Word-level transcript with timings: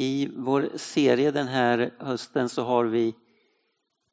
I 0.00 0.30
vår 0.36 0.68
serie 0.76 1.30
den 1.30 1.48
här 1.48 1.90
hösten 1.98 2.48
så 2.48 2.62
har 2.62 2.84
vi 2.84 3.14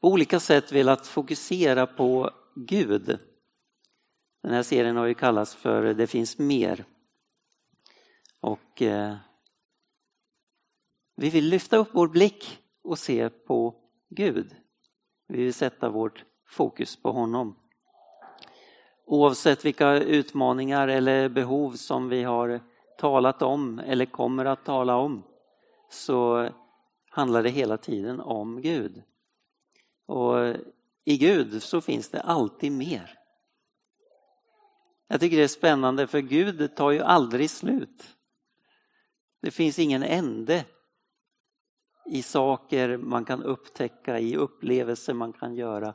på 0.02 0.08
olika 0.08 0.40
sätt 0.40 0.72
velat 0.72 1.08
fokusera 1.08 1.88
på 1.88 2.30
Gud. 2.56 3.20
Den 4.44 4.54
här 4.54 4.63
serien 4.63 4.96
har 4.96 5.06
ju 5.06 5.13
kallats 5.13 5.56
för 5.56 5.94
Det 5.94 6.08
finns 6.08 6.38
mer. 6.38 6.86
Och 8.40 8.82
eh, 8.82 9.16
vi 11.16 11.29
vill 11.29 11.45
lyfta 11.50 11.77
upp 11.77 11.89
vår 11.91 12.07
blick 12.07 12.59
och 12.83 12.99
se 12.99 13.29
på 13.29 13.75
Gud. 14.09 14.55
Vi 15.27 15.43
vill 15.43 15.54
sätta 15.54 15.89
vårt 15.89 16.25
fokus 16.47 17.02
på 17.02 17.11
honom. 17.11 17.55
Oavsett 19.05 19.65
vilka 19.65 19.93
utmaningar 19.93 20.88
eller 20.88 21.29
behov 21.29 21.71
som 21.71 22.09
vi 22.09 22.23
har 22.23 22.59
talat 22.97 23.41
om 23.41 23.79
eller 23.79 24.05
kommer 24.05 24.45
att 24.45 24.65
tala 24.65 24.95
om 24.95 25.23
så 25.89 26.49
handlar 27.09 27.43
det 27.43 27.49
hela 27.49 27.77
tiden 27.77 28.20
om 28.20 28.62
Gud. 28.62 29.03
Och 30.05 30.55
i 31.03 31.17
Gud 31.17 31.63
så 31.63 31.81
finns 31.81 32.09
det 32.09 32.21
alltid 32.21 32.71
mer. 32.71 33.20
Jag 35.07 35.20
tycker 35.20 35.38
det 35.38 35.43
är 35.43 35.48
spännande 35.48 36.07
för 36.07 36.20
Gud 36.20 36.76
tar 36.76 36.91
ju 36.91 36.99
aldrig 36.99 37.49
slut. 37.49 38.17
Det 39.41 39.52
finns 39.52 39.79
ingen 39.79 40.03
ände 40.03 40.66
i 42.05 42.21
saker 42.21 42.98
man 42.98 43.26
kan 43.26 43.43
upptäcka, 43.43 44.20
i 44.20 44.35
upplevelser 44.35 45.13
man 45.13 45.34
kan 45.34 45.55
göra 45.55 45.93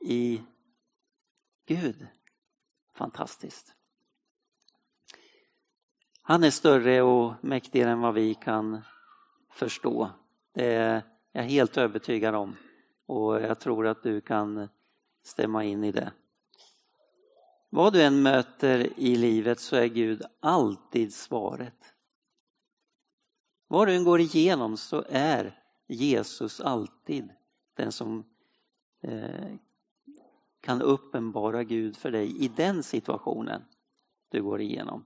i 0.00 0.42
Gud. 1.66 2.06
Fantastiskt. 2.94 3.74
Han 6.22 6.44
är 6.44 6.50
större 6.50 7.02
och 7.02 7.34
mäktigare 7.40 7.90
än 7.90 8.00
vad 8.00 8.14
vi 8.14 8.34
kan 8.34 8.82
förstå. 9.56 10.02
Eh, 10.02 10.10
det 10.52 10.64
är 10.64 11.02
jag 11.32 11.42
helt 11.42 11.76
övertygad 11.76 12.34
om 12.34 12.56
och 13.06 13.40
jag 13.40 13.58
tror 13.58 13.86
att 13.86 14.02
du 14.02 14.20
kan 14.20 14.68
stämma 15.22 15.64
in 15.64 15.84
i 15.84 15.92
det. 15.92 16.12
Vad 17.70 17.92
du 17.92 18.02
än 18.02 18.22
möter 18.22 18.88
i 18.96 19.16
livet 19.16 19.60
så 19.60 19.76
är 19.76 19.86
Gud 19.86 20.22
alltid 20.40 21.14
svaret. 21.14 21.94
Vad 23.68 23.88
du 23.88 23.94
än 23.94 24.04
går 24.04 24.20
igenom 24.20 24.76
så 24.76 25.04
är 25.08 25.62
Jesus 25.86 26.60
alltid 26.60 27.28
den 27.74 27.92
som 27.92 28.24
eh, 29.00 29.54
kan 30.60 30.82
uppenbara 30.82 31.64
Gud 31.64 31.96
för 31.96 32.10
dig 32.10 32.44
i 32.44 32.48
den 32.48 32.82
situationen 32.82 33.62
du 34.28 34.42
går 34.42 34.60
igenom. 34.60 35.04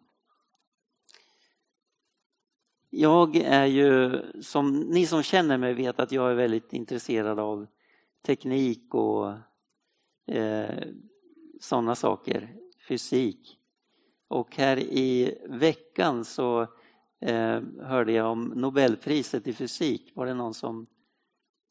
Jag 2.91 3.37
är 3.37 3.67
ju, 3.67 4.23
som 4.43 4.81
ni 4.81 5.07
som 5.07 5.23
känner 5.23 5.59
mig 5.59 5.75
vet 5.75 6.01
att 6.01 6.13
jag 6.13 6.31
är 6.31 6.35
väldigt 6.35 6.73
intresserad 6.73 7.39
av 7.39 7.67
teknik 8.27 8.95
och 8.95 9.33
eh, 10.27 10.85
sådana 11.61 11.95
saker, 11.95 12.57
fysik. 12.89 13.59
Och 14.29 14.57
här 14.57 14.77
i 14.77 15.39
veckan 15.49 16.25
så 16.25 16.61
eh, 17.21 17.61
hörde 17.81 18.13
jag 18.13 18.31
om 18.33 18.45
Nobelpriset 18.45 19.47
i 19.47 19.53
fysik. 19.53 20.13
Var 20.15 20.27
det 20.27 20.35
någon 20.35 20.55
som 20.55 20.87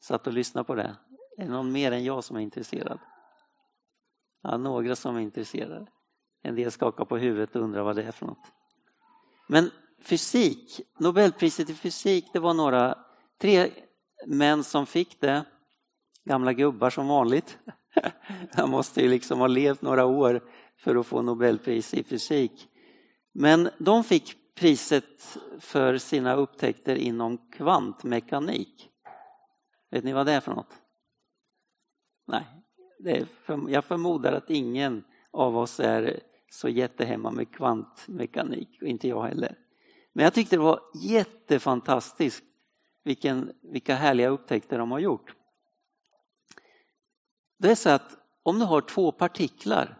satt 0.00 0.26
och 0.26 0.32
lyssnade 0.32 0.64
på 0.64 0.74
det? 0.74 0.96
Är 1.36 1.44
det 1.44 1.50
någon 1.50 1.72
mer 1.72 1.92
än 1.92 2.04
jag 2.04 2.24
som 2.24 2.36
är 2.36 2.40
intresserad? 2.40 2.98
Ja, 4.42 4.56
några 4.56 4.96
som 4.96 5.16
är 5.16 5.20
intresserade. 5.20 5.86
En 6.42 6.54
del 6.54 6.70
skakar 6.70 7.04
på 7.04 7.16
huvudet 7.16 7.56
och 7.56 7.62
undrar 7.62 7.82
vad 7.82 7.96
det 7.96 8.02
är 8.02 8.12
för 8.12 8.26
något. 8.26 8.52
Men 9.46 9.70
fysik, 10.00 10.80
Nobelpriset 10.98 11.70
i 11.70 11.74
fysik, 11.74 12.26
det 12.32 12.38
var 12.38 12.54
några, 12.54 12.98
tre 13.40 13.70
män 14.26 14.64
som 14.64 14.86
fick 14.86 15.20
det. 15.20 15.44
Gamla 16.24 16.52
gubbar 16.52 16.90
som 16.90 17.08
vanligt. 17.08 17.58
Han 18.52 18.70
måste 18.70 19.02
ju 19.02 19.08
liksom 19.08 19.40
ha 19.40 19.46
levt 19.46 19.82
några 19.82 20.04
år 20.04 20.42
för 20.76 20.96
att 20.96 21.06
få 21.06 21.22
Nobelpris 21.22 21.94
i 21.94 22.02
fysik. 22.02 22.68
Men 23.32 23.70
de 23.78 24.04
fick 24.04 24.54
priset 24.54 25.38
för 25.58 25.98
sina 25.98 26.34
upptäckter 26.34 26.96
inom 26.96 27.38
kvantmekanik. 27.38 28.90
Vet 29.90 30.04
ni 30.04 30.12
vad 30.12 30.26
det 30.26 30.32
är 30.32 30.40
för 30.40 30.54
något? 30.54 30.74
Nej, 32.26 33.26
för, 33.26 33.70
jag 33.70 33.84
förmodar 33.84 34.32
att 34.32 34.50
ingen 34.50 35.04
av 35.30 35.56
oss 35.56 35.80
är 35.80 36.20
så 36.50 36.68
jättehemma 36.68 37.30
med 37.30 37.54
kvantmekanik 37.54 38.78
och 38.82 38.88
inte 38.88 39.08
jag 39.08 39.22
heller. 39.22 39.56
Men 40.12 40.24
jag 40.24 40.34
tyckte 40.34 40.56
det 40.56 40.62
var 40.62 40.80
jättefantastiskt 40.94 42.44
vilken, 43.04 43.52
vilka 43.62 43.94
härliga 43.94 44.28
upptäckter 44.28 44.78
de 44.78 44.90
har 44.90 44.98
gjort. 44.98 45.34
Det 47.58 47.70
är 47.70 47.74
så 47.74 47.90
att 47.90 48.16
om 48.42 48.58
du 48.58 48.64
har 48.64 48.80
två 48.80 49.12
partiklar 49.12 49.96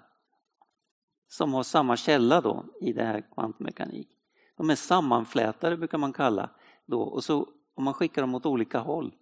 som 1.28 1.54
har 1.54 1.62
samma 1.62 1.96
källa 1.96 2.40
då 2.40 2.64
i 2.80 2.92
det 2.92 3.04
här 3.04 3.24
kvantmekanik. 3.34 4.08
De 4.56 4.70
är 4.70 4.74
sammanflätade 4.74 5.76
brukar 5.76 5.98
man 5.98 6.12
kalla 6.12 6.50
då 6.86 7.02
och 7.02 7.24
så 7.24 7.48
om 7.74 7.84
man 7.84 7.94
skickar 7.94 8.22
dem 8.22 8.34
åt 8.34 8.46
olika 8.46 8.78
håll 8.78 9.14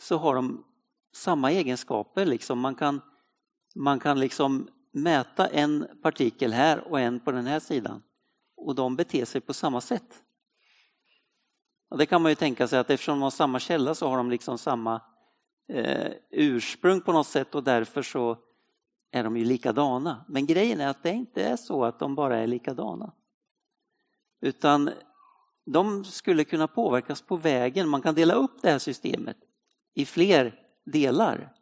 så 0.00 0.16
har 0.16 0.34
de 0.34 0.64
samma 1.14 1.52
egenskaper. 1.52 2.26
Liksom. 2.26 2.58
Man 2.60 2.74
kan, 2.74 3.00
man 3.74 4.00
kan 4.00 4.20
liksom 4.20 4.68
mäta 4.92 5.46
en 5.46 5.86
partikel 6.02 6.52
här 6.52 6.88
och 6.88 7.00
en 7.00 7.20
på 7.20 7.32
den 7.32 7.46
här 7.46 7.60
sidan 7.60 8.02
och 8.66 8.74
de 8.74 8.96
beter 8.96 9.24
sig 9.24 9.40
på 9.40 9.54
samma 9.54 9.80
sätt. 9.80 10.22
Och 11.88 11.98
det 11.98 12.06
kan 12.06 12.22
man 12.22 12.30
ju 12.30 12.36
tänka 12.36 12.68
sig 12.68 12.78
att 12.78 12.90
eftersom 12.90 13.18
de 13.18 13.22
har 13.22 13.30
samma 13.30 13.60
källa 13.60 13.94
så 13.94 14.08
har 14.08 14.16
de 14.16 14.30
liksom 14.30 14.58
samma 14.58 15.00
eh, 15.68 16.12
ursprung 16.30 17.00
på 17.00 17.12
något 17.12 17.26
sätt 17.26 17.54
och 17.54 17.64
därför 17.64 18.02
så 18.02 18.38
är 19.10 19.24
de 19.24 19.36
ju 19.36 19.44
likadana. 19.44 20.24
Men 20.28 20.46
grejen 20.46 20.80
är 20.80 20.88
att 20.88 21.02
det 21.02 21.10
inte 21.10 21.42
är 21.42 21.56
så 21.56 21.84
att 21.84 21.98
de 21.98 22.14
bara 22.14 22.38
är 22.38 22.46
likadana. 22.46 23.12
Utan 24.40 24.90
de 25.64 26.04
skulle 26.04 26.44
kunna 26.44 26.68
påverkas 26.68 27.22
på 27.22 27.36
vägen. 27.36 27.88
Man 27.88 28.02
kan 28.02 28.14
dela 28.14 28.34
upp 28.34 28.62
det 28.62 28.70
här 28.70 28.78
systemet 28.78 29.36
i 29.94 30.06
fler 30.06 30.60
delar. 30.84 31.52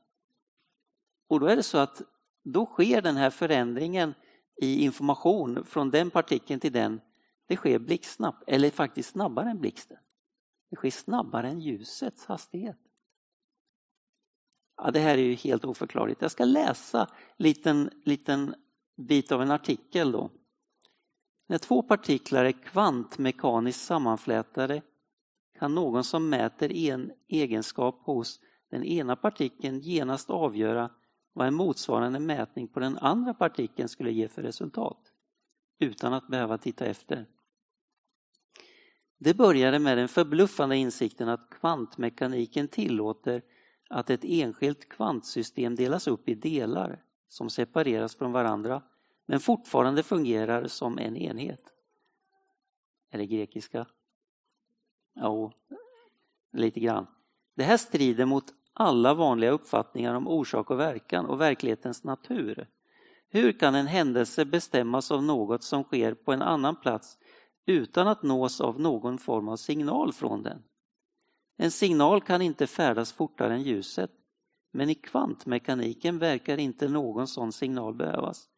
Och 1.29 1.41
då 1.41 1.47
är 1.47 1.57
det 1.57 1.63
så 1.63 1.79
att 1.79 2.03
då 2.43 2.67
sker 2.67 3.03
den 3.03 3.17
här 3.17 3.31
förändringen 3.31 4.15
i 4.61 4.85
information 4.85 5.65
från 5.65 5.91
den 5.91 6.11
partikeln 6.11 6.61
till 6.61 6.73
den, 6.73 7.01
det 7.47 7.57
sker 7.57 7.79
blixtsnabbt, 7.79 8.45
eller 8.47 8.71
faktiskt 8.71 9.11
snabbare 9.11 9.51
än 9.51 9.61
blixten. 9.61 9.97
Det 10.71 10.77
sker 10.77 10.91
snabbare 10.91 11.49
än 11.49 11.61
ljusets 11.61 12.27
hastighet. 12.27 12.79
Ja, 14.77 14.91
det 14.91 15.01
här 15.01 15.19
är 15.19 15.23
ju 15.23 15.35
helt 15.35 15.65
oförklarligt. 15.65 16.23
Jag 16.23 16.31
ska 16.31 16.45
läsa 16.45 17.01
en 17.01 17.07
liten, 17.37 17.91
liten 18.05 18.55
bit 18.97 19.33
av 19.33 19.43
en 19.43 19.51
artikel 19.51 20.13
då. 20.13 20.31
När 21.49 21.59
två 21.59 21.83
partiklar 21.83 22.45
är 22.45 22.53
kvantmekaniskt 22.53 23.85
sammanflätade 23.85 24.83
kan 25.59 25.75
någon 25.75 26.05
som 26.05 26.29
mäter 26.29 26.73
en 26.73 27.13
egenskap 27.29 28.03
hos 28.03 28.41
den 28.71 28.85
ena 28.85 29.17
partikeln 29.17 29.81
genast 29.81 30.31
avgöra 30.31 30.91
vad 31.33 31.47
en 31.47 31.55
motsvarande 31.55 32.19
mätning 32.19 32.69
på 32.69 32.81
den 32.81 32.99
andra 32.99 33.35
partikeln 33.35 33.89
skulle 33.89 34.13
ge 34.13 34.29
för 34.29 34.43
resultat 34.43 35.13
utan 35.79 36.13
att 36.13 36.29
behöva 36.29 36.59
titta 36.59 36.85
efter. 36.85 37.27
Det 39.19 39.35
började 39.35 39.79
med 39.79 39.99
den 39.99 40.09
förbluffande 40.09 40.77
insikten 40.77 41.29
att 41.29 41.51
kvantmekaniken 41.51 42.69
tillåter 42.69 43.43
att 43.89 44.11
ett 44.11 44.25
enskilt 44.25 44.89
kvantsystem 44.89 45.75
delas 45.75 46.07
upp 46.07 46.29
i 46.29 46.35
delar 46.35 47.03
som 47.29 47.51
separeras 47.51 48.15
från 48.15 48.33
varandra 48.33 48.83
men 49.27 49.41
fortfarande 49.41 50.03
fungerar 50.03 50.67
som 50.67 50.99
en 50.99 51.17
enhet. 51.17 51.63
Är 53.11 53.19
det 53.19 53.27
grekiska? 53.27 53.87
Ja, 55.15 55.53
lite 56.53 56.81
grann. 56.81 57.07
Det 57.55 57.65
här 57.65 57.77
strider 57.77 58.25
mot 58.25 58.55
alla 58.75 59.15
vanliga 59.15 59.51
uppfattningar 59.51 60.15
om 60.15 60.29
orsak 60.29 60.71
och 60.71 60.81
verkan 60.81 61.27
och 61.27 61.41
verklighetens 61.41 62.05
natur. 62.05 62.69
Hur 63.29 63.53
kan 63.53 63.75
en 63.75 63.87
händelse 63.87 64.45
bestämmas 64.45 65.11
av 65.11 65.23
något 65.23 65.63
som 65.63 65.85
sker 65.85 66.15
på 66.15 66.33
en 66.33 66.43
annan 66.43 66.77
plats 66.77 67.19
utan 67.67 68.09
att 68.09 68.23
nås 68.23 68.61
av 68.61 68.81
någon 68.81 69.19
form 69.19 69.49
av 69.49 69.57
signal 69.57 70.13
från 70.13 70.43
den? 70.43 70.63
En 71.57 71.71
signal 71.71 72.21
kan 72.21 72.43
inte 72.43 72.67
färdas 72.67 73.13
fortare 73.13 73.55
än 73.55 73.63
ljuset, 73.63 74.11
men 74.73 74.91
i 74.91 74.95
kvantmekaniken 74.95 76.19
verkar 76.19 76.59
inte 76.59 76.89
någon 76.89 77.27
sån 77.27 77.53
signal 77.53 77.95
behövas 77.95 78.49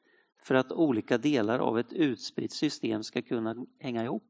för 0.43 0.55
att 0.55 0.73
olika 0.73 1.19
delar 1.19 1.58
av 1.58 1.79
ett 1.79 1.93
utspritt 1.93 2.53
system 2.53 3.03
ska 3.03 3.23
kunna 3.23 3.67
hänga 3.79 4.05
ihop. 4.05 4.25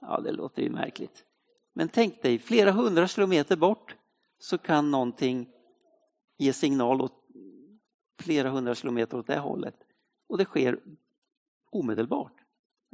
Ja, 0.00 0.20
det 0.20 0.32
låter 0.32 0.62
ju 0.62 0.70
märkligt. 0.70 1.24
Men 1.72 1.88
tänk 1.88 2.22
dig, 2.22 2.38
flera 2.38 2.72
hundra 2.72 3.08
kilometer 3.08 3.56
bort 3.56 3.96
så 4.38 4.58
kan 4.58 4.90
någonting 4.90 5.48
ge 6.36 6.52
signal 6.52 7.00
åt 7.00 7.26
flera 8.18 8.50
hundra 8.50 8.74
kilometer 8.74 9.18
åt 9.18 9.26
det 9.26 9.38
hållet. 9.38 9.74
Och 10.26 10.38
det 10.38 10.44
sker 10.44 10.80
omedelbart. 11.70 12.32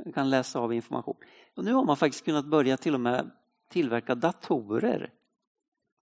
Man 0.04 0.12
kan 0.12 0.30
läsa 0.30 0.60
av 0.60 0.72
information. 0.72 1.16
Och 1.54 1.64
nu 1.64 1.72
har 1.72 1.84
man 1.84 1.96
faktiskt 1.96 2.24
kunnat 2.24 2.46
börja 2.46 2.76
till 2.76 2.94
och 2.94 3.00
med 3.00 3.30
tillverka 3.68 4.14
datorer, 4.14 5.12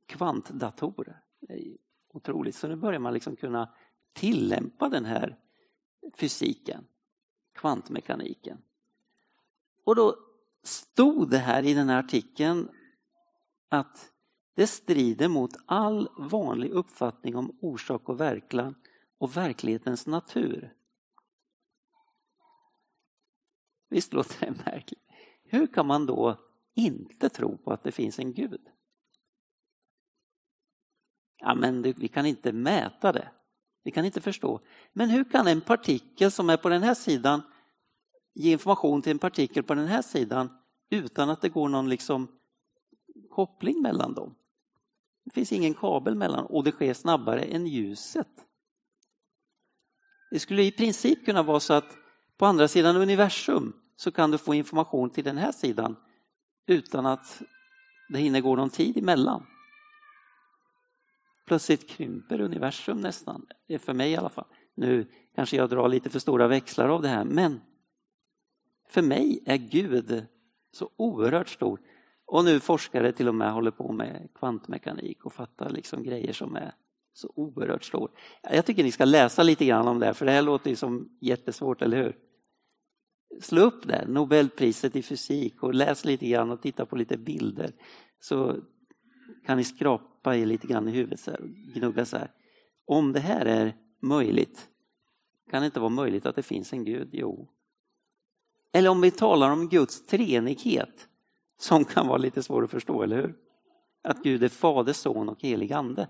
kvantdatorer. 0.07 1.23
Det 1.41 1.53
är 1.53 1.77
otroligt. 2.13 2.55
Så 2.55 2.69
nu 2.69 2.77
börjar 2.77 3.01
man 3.01 3.15
liksom 3.15 3.37
kunna 3.37 3.75
tillämpa 4.13 4.89
den 4.89 5.05
här 5.05 5.39
fysiken, 6.15 6.87
kvantmekaniken. 7.53 8.63
Och 9.85 9.97
då 9.97 10.17
stod 10.63 11.31
det 11.31 11.39
här 11.39 11.63
i 11.63 11.75
den 11.75 11.89
här 11.89 11.99
artikeln 11.99 12.69
att 13.69 14.13
det 14.55 14.67
strider 14.67 15.29
mot 15.29 15.50
all 15.67 16.08
vanlig 16.19 16.70
uppfattning 16.70 17.37
om 17.37 17.58
orsak 17.61 18.08
och 18.08 18.20
verkan 18.20 18.75
och 19.19 19.37
verklighetens 19.37 20.06
natur. 20.06 20.75
Visst 23.88 24.12
låter 24.12 24.47
det 24.47 24.64
märkligt? 24.64 25.02
Hur 25.44 25.67
kan 25.67 25.87
man 25.87 26.06
då 26.06 26.37
inte 26.75 27.29
tro 27.29 27.58
på 27.58 27.73
att 27.73 27.82
det 27.82 27.93
finns 27.93 28.19
en 28.19 28.32
Gud? 28.32 28.61
Ja, 31.38 31.55
men 31.55 31.82
vi 31.82 32.08
kan 32.08 32.26
inte 32.26 32.52
mäta 32.52 33.12
det. 33.12 33.31
Vi 33.82 33.91
kan 33.91 34.05
inte 34.05 34.20
förstå. 34.20 34.61
Men 34.93 35.11
hur 35.11 35.25
kan 35.25 35.47
en 35.47 35.61
partikel 35.61 36.31
som 36.31 36.50
är 36.50 36.56
på 36.56 36.69
den 36.69 36.82
här 36.82 36.94
sidan 36.94 37.43
ge 38.35 38.52
information 38.52 39.02
till 39.02 39.12
en 39.12 39.19
partikel 39.19 39.62
på 39.62 39.75
den 39.75 39.87
här 39.87 40.02
sidan 40.02 40.49
utan 40.91 41.31
att 41.31 41.41
det 41.41 41.49
går 41.49 41.69
någon 41.69 41.88
liksom 41.88 42.38
koppling 43.31 43.82
mellan 43.82 44.14
dem? 44.14 44.35
Det 45.31 45.35
finns 45.35 45.53
ingen 45.53 45.75
kabel 45.75 46.15
mellan 46.15 46.47
och 46.47 46.65
det 46.65 46.73
sker 46.73 46.94
snabbare 46.94 47.41
än 47.41 47.67
ljuset. 47.67 48.29
Det 50.31 50.38
skulle 50.38 50.62
i 50.62 50.73
princip 50.73 51.25
kunna 51.25 51.43
vara 51.43 51.61
så 51.61 51.75
att 51.75 51.97
på 52.37 52.47
andra 52.47 52.69
sidan 52.69 52.97
universum 52.97 53.73
så 53.97 54.12
kan 54.12 54.31
du 54.31 54.38
få 54.38 54.55
information 54.55 55.11
till 55.11 55.25
den 55.25 55.38
här 55.38 55.53
sidan 55.53 55.97
utan 56.67 57.06
att 57.06 57.43
det 58.09 58.19
hinner 58.19 58.41
gå 58.41 58.56
någon 58.56 58.71
tid 58.71 58.97
emellan. 58.97 59.47
Plötsligt 61.47 61.88
krymper 61.88 62.41
universum 62.41 63.00
nästan, 63.00 63.47
för 63.79 63.93
mig 63.93 64.11
i 64.11 64.17
alla 64.17 64.29
fall. 64.29 64.47
Nu 64.75 65.11
kanske 65.35 65.56
jag 65.56 65.71
drar 65.71 65.88
lite 65.88 66.11
för 66.11 66.19
stora 66.19 66.49
växlar 66.49 66.88
av 66.88 67.03
det 67.03 67.09
här, 67.09 67.25
men 67.25 67.61
för 68.88 69.03
mig 69.03 69.43
är 69.47 69.56
Gud 69.56 70.26
så 70.73 70.91
oerhört 70.97 71.49
stor. 71.49 71.81
Och 72.32 72.44
nu 72.44 72.61
forskare 72.61 73.12
till 73.12 73.29
och 73.29 73.35
med 73.35 73.53
håller 73.53 73.71
på 73.71 73.93
med 73.93 74.29
kvantmekanik 74.35 75.25
och 75.25 75.32
fattar 75.32 75.71
liksom 75.71 76.03
grejer 76.03 76.32
som 76.32 76.56
är 76.56 76.75
så 77.12 77.32
oerhört 77.35 77.85
stor. 77.85 78.11
Jag 78.43 78.67
tycker 78.67 78.85
ni 78.85 78.93
ska 78.93 79.05
läsa 79.05 79.43
lite 79.43 79.65
grann 79.65 79.88
om 79.88 79.99
det, 79.99 80.15
för 80.15 80.27
det 80.27 80.32
här 80.32 80.43
låter 80.43 80.71
ju 80.71 80.77
som 80.77 81.09
jättesvårt, 81.21 81.82
eller 81.82 81.97
hur? 82.03 82.17
Slå 83.41 83.62
upp 83.62 83.88
det, 83.88 84.09
Nobelpriset 84.09 84.97
i 84.97 85.03
fysik 85.03 85.62
och 85.62 85.75
läs 85.75 86.05
lite 86.05 86.29
grann 86.29 86.50
och 86.50 86.62
titta 86.62 86.87
på 86.87 86.97
lite 86.97 87.17
bilder. 87.17 87.73
Så 88.21 88.56
kan 89.47 89.56
ni 89.56 89.65
skrapa 89.65 90.37
er 90.37 90.47
lite 90.47 90.67
grann 90.67 90.88
i 90.88 90.93
huvudet 90.93 91.21
så 91.21 91.31
här, 91.31 91.41
och 91.41 91.49
gnugga 91.49 92.05
så 92.05 92.17
här. 92.17 92.31
Om 92.85 93.12
det 93.12 93.21
här 93.21 93.47
är 93.47 93.76
möjligt, 94.03 94.69
kan 95.50 95.62
det 95.62 95.67
inte 95.67 95.81
vara 95.81 95.91
möjligt 95.91 96.26
att 96.26 96.37
det 96.37 96.43
finns 96.43 96.73
en 96.73 96.85
Gud? 96.85 97.09
Jo. 97.12 97.50
Eller 98.73 98.91
om 98.91 99.00
vi 99.00 99.11
talar 99.11 99.50
om 99.50 99.69
Guds 99.69 100.06
treenighet, 100.06 101.06
som 101.61 101.85
kan 101.85 102.07
vara 102.07 102.19
lite 102.19 102.43
svår 102.43 102.65
att 102.65 102.71
förstå, 102.71 103.03
eller 103.03 103.17
hur? 103.17 103.35
Att 104.03 104.23
Gud 104.23 104.43
är 104.43 104.49
Fader, 104.49 104.93
Son 104.93 105.29
och 105.29 105.43
helig 105.43 105.73
Ande. 105.73 106.09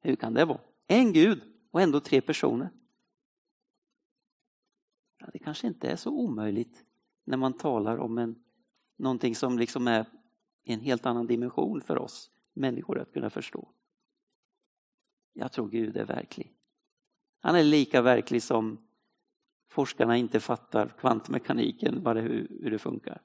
Hur 0.00 0.16
kan 0.16 0.34
det 0.34 0.44
vara? 0.44 0.60
En 0.86 1.12
Gud 1.12 1.42
och 1.70 1.80
ändå 1.80 2.00
tre 2.00 2.20
personer. 2.20 2.70
Ja, 5.18 5.26
det 5.32 5.38
kanske 5.38 5.66
inte 5.66 5.90
är 5.90 5.96
så 5.96 6.10
omöjligt 6.10 6.84
när 7.24 7.36
man 7.36 7.52
talar 7.52 7.98
om 7.98 8.18
en, 8.18 8.44
någonting 8.96 9.34
som 9.34 9.58
liksom 9.58 9.88
är 9.88 10.06
i 10.64 10.72
en 10.72 10.80
helt 10.80 11.06
annan 11.06 11.26
dimension 11.26 11.80
för 11.80 11.98
oss 11.98 12.30
människor 12.54 12.98
att 12.98 13.12
kunna 13.12 13.30
förstå. 13.30 13.68
Jag 15.32 15.52
tror 15.52 15.68
Gud 15.68 15.96
är 15.96 16.04
verklig. 16.04 16.54
Han 17.40 17.56
är 17.56 17.64
lika 17.64 18.02
verklig 18.02 18.42
som 18.42 18.88
forskarna 19.68 20.16
inte 20.16 20.40
fattar 20.40 20.88
kvantmekaniken, 20.88 22.02
vad 22.02 22.16
det, 22.16 22.22
hur, 22.22 22.58
hur 22.62 22.70
det 22.70 22.78
funkar. 22.78 23.22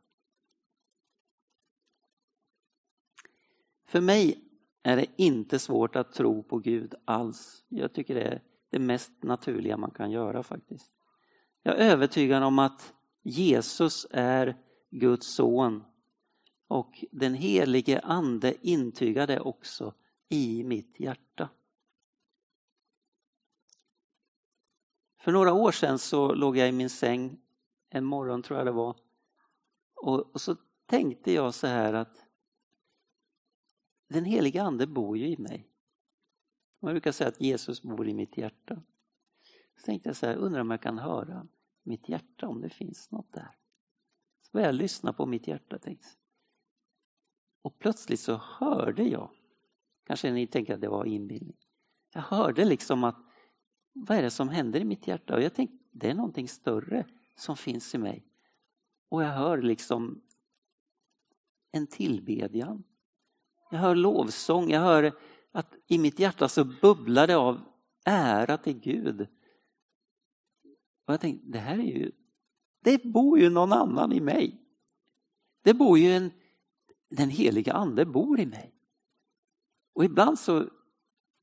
För 3.94 4.02
mig 4.02 4.44
är 4.84 4.98
det 4.98 5.06
inte 5.16 5.60
svårt 5.60 5.96
att 5.96 6.14
tro 6.14 6.44
på 6.44 6.58
Gud 6.58 6.96
alls. 7.06 7.64
Jag 7.70 7.94
tycker 7.94 8.16
det 8.16 8.22
är 8.22 8.42
det 8.70 8.80
mest 8.80 9.24
naturliga 9.24 9.78
man 9.78 9.92
kan 9.92 10.12
göra 10.12 10.44
faktiskt. 10.44 10.94
Jag 11.64 11.80
är 11.80 11.92
övertygad 11.92 12.44
om 12.44 12.60
att 12.60 12.94
Jesus 13.24 14.08
är 14.12 14.58
Guds 14.92 15.28
son 15.28 15.84
och 16.68 17.06
den 17.12 17.34
helige 17.34 18.00
ande 18.00 18.68
intygar 18.68 19.28
det 19.28 19.40
också 19.40 19.94
i 20.30 20.64
mitt 20.64 21.00
hjärta. 21.00 21.50
För 25.20 25.32
några 25.32 25.54
år 25.54 25.72
sedan 25.72 26.00
så 26.00 26.34
låg 26.34 26.58
jag 26.58 26.70
i 26.70 26.72
min 26.72 26.90
säng 26.90 27.38
en 27.90 28.06
morgon 28.06 28.44
tror 28.44 28.60
jag 28.60 28.68
det 28.68 28.72
var 28.72 28.96
och, 29.96 30.20
och 30.20 30.42
så 30.42 30.56
tänkte 30.86 31.34
jag 31.34 31.54
så 31.54 31.68
här 31.68 31.94
att 31.94 32.23
den 34.14 34.26
heliga 34.26 34.64
ande 34.64 34.88
bor 34.88 35.18
ju 35.18 35.28
i 35.28 35.38
mig. 35.38 35.70
Man 36.82 36.94
brukar 36.94 37.12
säga 37.12 37.28
att 37.28 37.42
Jesus 37.42 37.82
bor 37.82 38.08
i 38.08 38.14
mitt 38.14 38.38
hjärta. 38.38 38.82
Så 39.78 39.86
tänkte 39.86 40.10
jag 40.10 40.16
så 40.16 40.26
här, 40.26 40.36
undrar 40.36 40.62
om 40.62 40.72
jag 40.72 40.82
kan 40.82 40.98
höra 40.98 41.48
mitt 41.84 42.10
hjärta 42.10 42.48
om 42.48 42.62
det 42.62 42.70
finns 42.70 43.12
något 43.12 43.34
där. 43.34 43.56
Så 44.42 44.50
började 44.52 44.74
jag 44.74 44.82
lyssna 44.82 45.14
på 45.14 45.26
mitt 45.26 45.48
hjärta. 45.48 45.80
Tänkte. 45.80 46.08
Och 47.62 47.80
plötsligt 47.80 48.20
så 48.20 48.36
hörde 48.36 49.04
jag, 49.04 49.30
kanske 50.04 50.32
ni 50.32 50.48
tänker 50.48 50.74
att 50.74 50.82
det 50.82 50.90
var 50.90 51.06
inbildning. 51.06 51.58
Jag 52.14 52.22
hörde 52.22 52.66
liksom 52.66 53.04
att 53.04 53.18
vad 53.94 54.18
är 54.18 54.22
det 54.22 54.32
som 54.32 54.50
händer 54.50 54.80
i 54.80 54.86
mitt 54.86 55.08
hjärta? 55.08 55.36
Och 55.36 55.42
jag 55.42 55.54
tänkte 55.54 55.78
det 55.92 56.10
är 56.10 56.14
någonting 56.14 56.48
större 56.48 57.06
som 57.36 57.58
finns 57.58 57.96
i 57.96 57.98
mig. 57.98 58.26
Och 59.10 59.24
jag 59.24 59.30
hör 59.30 59.62
liksom 59.62 60.22
en 61.72 61.88
tillbedjan. 61.88 62.84
Jag 63.74 63.80
hör 63.80 63.96
lovsång, 63.96 64.70
jag 64.70 64.80
hör 64.80 65.14
att 65.52 65.76
i 65.88 65.98
mitt 65.98 66.20
hjärta 66.20 66.50
så 66.50 66.64
bubblar 66.64 67.28
det 67.28 67.38
av 67.38 67.62
ära 68.06 68.58
till 68.58 68.80
Gud. 68.80 69.22
Och 71.06 71.14
jag 71.14 71.22
tänkte, 71.22 71.48
det 71.48 71.60
här 71.60 71.80
är 71.80 71.84
ju, 71.84 72.12
det 72.84 73.04
bor 73.04 73.40
ju 73.40 73.50
någon 73.50 73.74
annan 73.74 74.14
i 74.14 74.20
mig. 74.20 74.62
Det 75.64 75.74
bor 75.74 76.00
ju 76.00 76.12
en, 76.12 76.32
den 77.10 77.30
heliga 77.30 77.74
ande 77.74 78.06
bor 78.06 78.40
i 78.40 78.46
mig. 78.46 78.74
Och 79.94 80.06
ibland 80.06 80.40
så, 80.40 80.70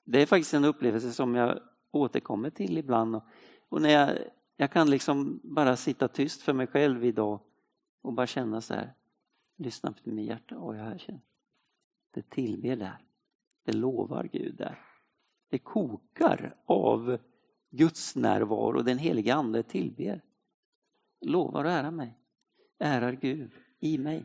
det 0.05 0.23
är 0.23 0.27
faktiskt 0.27 0.55
en 0.55 0.65
upplevelse 0.65 1.13
som 1.13 1.35
jag 1.35 1.61
återkommer 1.91 2.51
till 2.51 2.79
ibland. 2.79 3.17
Och, 3.17 3.25
och 3.69 3.83
när 3.83 3.91
jag, 3.91 4.19
jag 4.57 4.73
kan 4.73 4.91
liksom 4.91 5.41
bara 5.43 5.77
sitta 5.77 6.09
tyst 6.09 6.43
för 6.43 6.53
mig 6.53 6.67
själv 6.67 7.05
idag 7.05 7.41
och 8.03 8.13
bara 8.13 8.27
känna 8.27 8.61
så 8.61 8.75
här, 8.75 8.95
lyssna 9.57 9.93
på 9.93 10.11
mitt 10.11 10.27
hjärta, 10.27 10.59
och 10.59 10.77
jag 10.77 11.01
känner 11.01 11.30
det 12.11 12.31
tillber 12.31 12.77
där. 12.77 12.99
Det 13.65 13.73
lovar 13.73 14.29
Gud 14.33 14.57
där. 14.57 14.79
Det 15.49 15.59
kokar 15.59 16.57
av 16.65 17.19
Guds 17.71 18.17
närvaro. 18.17 18.83
Den 18.83 18.99
heliga 18.99 19.35
Ande 19.35 19.63
tillber. 19.63 20.25
Lovar 21.21 21.65
och 21.65 21.71
ära 21.71 21.91
mig. 21.91 22.19
Ärar 22.79 23.13
Gud 23.13 23.53
i 23.79 23.99
mig. 23.99 24.25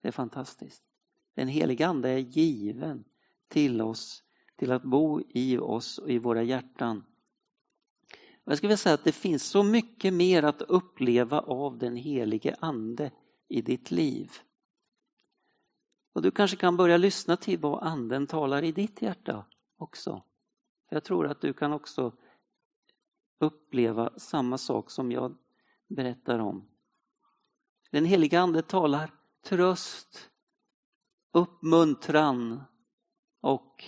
Det 0.00 0.08
är 0.08 0.12
fantastiskt. 0.12 0.82
Den 1.34 1.48
heliga 1.48 1.86
Ande 1.86 2.08
är 2.08 2.18
given 2.18 3.04
till 3.48 3.80
oss, 3.80 4.22
till 4.56 4.72
att 4.72 4.82
bo 4.82 5.20
i 5.28 5.58
oss 5.58 5.98
och 5.98 6.10
i 6.10 6.18
våra 6.18 6.42
hjärtan. 6.42 7.04
Jag 8.44 8.56
skulle 8.56 8.68
vilja 8.68 8.76
säga 8.76 8.94
att 8.94 9.04
det 9.04 9.12
finns 9.12 9.44
så 9.44 9.62
mycket 9.62 10.14
mer 10.14 10.42
att 10.42 10.62
uppleva 10.62 11.40
av 11.40 11.78
den 11.78 11.96
helige 11.96 12.56
Ande 12.60 13.10
i 13.54 13.62
ditt 13.62 13.90
liv. 13.90 14.32
Och 16.12 16.22
du 16.22 16.30
kanske 16.30 16.56
kan 16.56 16.76
börja 16.76 16.96
lyssna 16.96 17.36
till 17.36 17.58
vad 17.58 17.82
anden 17.82 18.26
talar 18.26 18.62
i 18.62 18.72
ditt 18.72 19.02
hjärta 19.02 19.46
också. 19.76 20.22
jag 20.88 21.04
tror 21.04 21.26
att 21.26 21.40
du 21.40 21.52
kan 21.52 21.72
också 21.72 22.12
uppleva 23.38 24.18
samma 24.18 24.58
sak 24.58 24.90
som 24.90 25.12
jag 25.12 25.36
berättar 25.86 26.38
om. 26.38 26.68
Den 27.90 28.04
heliga 28.04 28.40
ande 28.40 28.62
talar 28.62 29.10
tröst, 29.44 30.30
uppmuntran 31.32 32.62
och 33.40 33.84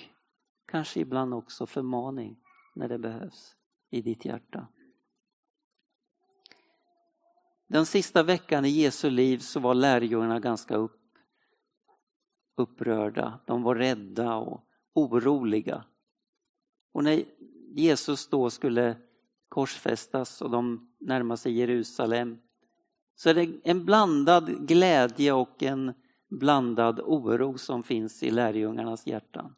kanske 0.66 1.00
ibland 1.00 1.34
också 1.34 1.66
förmaning 1.66 2.40
när 2.74 2.88
det 2.88 2.98
behövs 2.98 3.56
i 3.90 4.02
ditt 4.02 4.24
hjärta. 4.24 4.68
Den 7.68 7.86
sista 7.86 8.22
veckan 8.22 8.64
i 8.64 8.68
Jesu 8.68 9.10
liv 9.10 9.38
så 9.38 9.60
var 9.60 9.74
lärjungarna 9.74 10.40
ganska 10.40 10.76
upp, 10.76 11.00
upprörda. 12.56 13.40
De 13.46 13.62
var 13.62 13.74
rädda 13.74 14.34
och 14.34 14.60
oroliga. 14.94 15.84
Och 16.92 17.04
när 17.04 17.24
Jesus 17.74 18.28
då 18.28 18.50
skulle 18.50 18.96
korsfästas 19.48 20.42
och 20.42 20.50
de 20.50 20.94
närmade 21.00 21.38
sig 21.38 21.52
Jerusalem 21.52 22.38
så 23.14 23.30
är 23.30 23.34
det 23.34 23.48
en 23.64 23.84
blandad 23.84 24.68
glädje 24.68 25.32
och 25.32 25.62
en 25.62 25.94
blandad 26.28 27.00
oro 27.00 27.58
som 27.58 27.82
finns 27.82 28.22
i 28.22 28.30
lärjungarnas 28.30 29.06
hjärtan. 29.06 29.54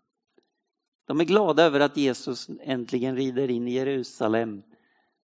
De 1.07 1.21
är 1.21 1.25
glada 1.25 1.62
över 1.62 1.81
att 1.81 1.97
Jesus 1.97 2.50
äntligen 2.61 3.17
rider 3.17 3.50
in 3.50 3.69
i 3.69 3.73
Jerusalem 3.73 4.62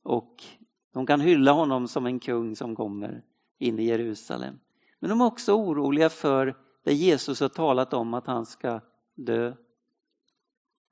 och 0.03 0.45
de 0.93 1.07
kan 1.07 1.21
hylla 1.21 1.53
honom 1.53 1.89
som 1.89 2.07
en 2.07 2.21
kung 2.21 2.57
som 2.57 2.77
kommer 2.77 3.25
in 3.59 3.79
i 3.79 3.85
Jerusalem. 3.85 4.59
Men 4.99 5.11
de 5.11 5.21
är 5.21 5.25
också 5.25 5.53
oroliga 5.53 6.11
för 6.11 6.57
det 6.85 6.95
Jesus 6.95 7.41
har 7.41 7.49
talat 7.49 7.93
om 7.93 8.15
att 8.15 8.27
han 8.27 8.47
ska 8.47 8.81
dö. 9.15 9.55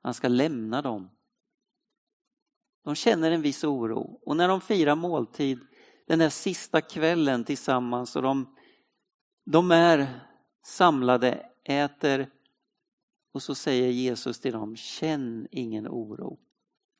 Han 0.01 0.13
ska 0.13 0.27
lämna 0.27 0.81
dem. 0.81 1.09
De 2.83 2.95
känner 2.95 3.31
en 3.31 3.41
viss 3.41 3.63
oro 3.63 4.19
och 4.25 4.37
när 4.37 4.47
de 4.47 4.61
firar 4.61 4.95
måltid 4.95 5.59
den 6.07 6.19
där 6.19 6.29
sista 6.29 6.81
kvällen 6.81 7.43
tillsammans 7.43 8.15
och 8.15 8.21
de, 8.21 8.55
de 9.45 9.71
är 9.71 10.07
samlade, 10.63 11.49
äter 11.63 12.29
och 13.31 13.43
så 13.43 13.55
säger 13.55 13.89
Jesus 13.89 14.39
till 14.39 14.53
dem, 14.53 14.75
känn 14.75 15.47
ingen 15.51 15.87
oro. 15.87 16.39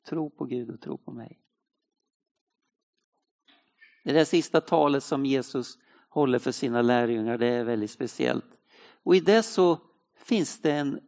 Tro 0.08 0.30
på 0.30 0.44
Gud 0.44 0.70
och 0.70 0.80
tro 0.80 0.98
på 0.98 1.12
mig. 1.12 1.41
Det 4.02 4.12
där 4.12 4.24
sista 4.24 4.60
talet 4.60 5.04
som 5.04 5.26
Jesus 5.26 5.78
håller 6.08 6.38
för 6.38 6.52
sina 6.52 6.82
lärjungar, 6.82 7.38
det 7.38 7.46
är 7.46 7.64
väldigt 7.64 7.90
speciellt. 7.90 8.58
Och 9.02 9.16
i 9.16 9.20
det 9.20 9.42
så 9.42 9.78
finns 10.16 10.60
det 10.60 10.72
en, 10.72 11.00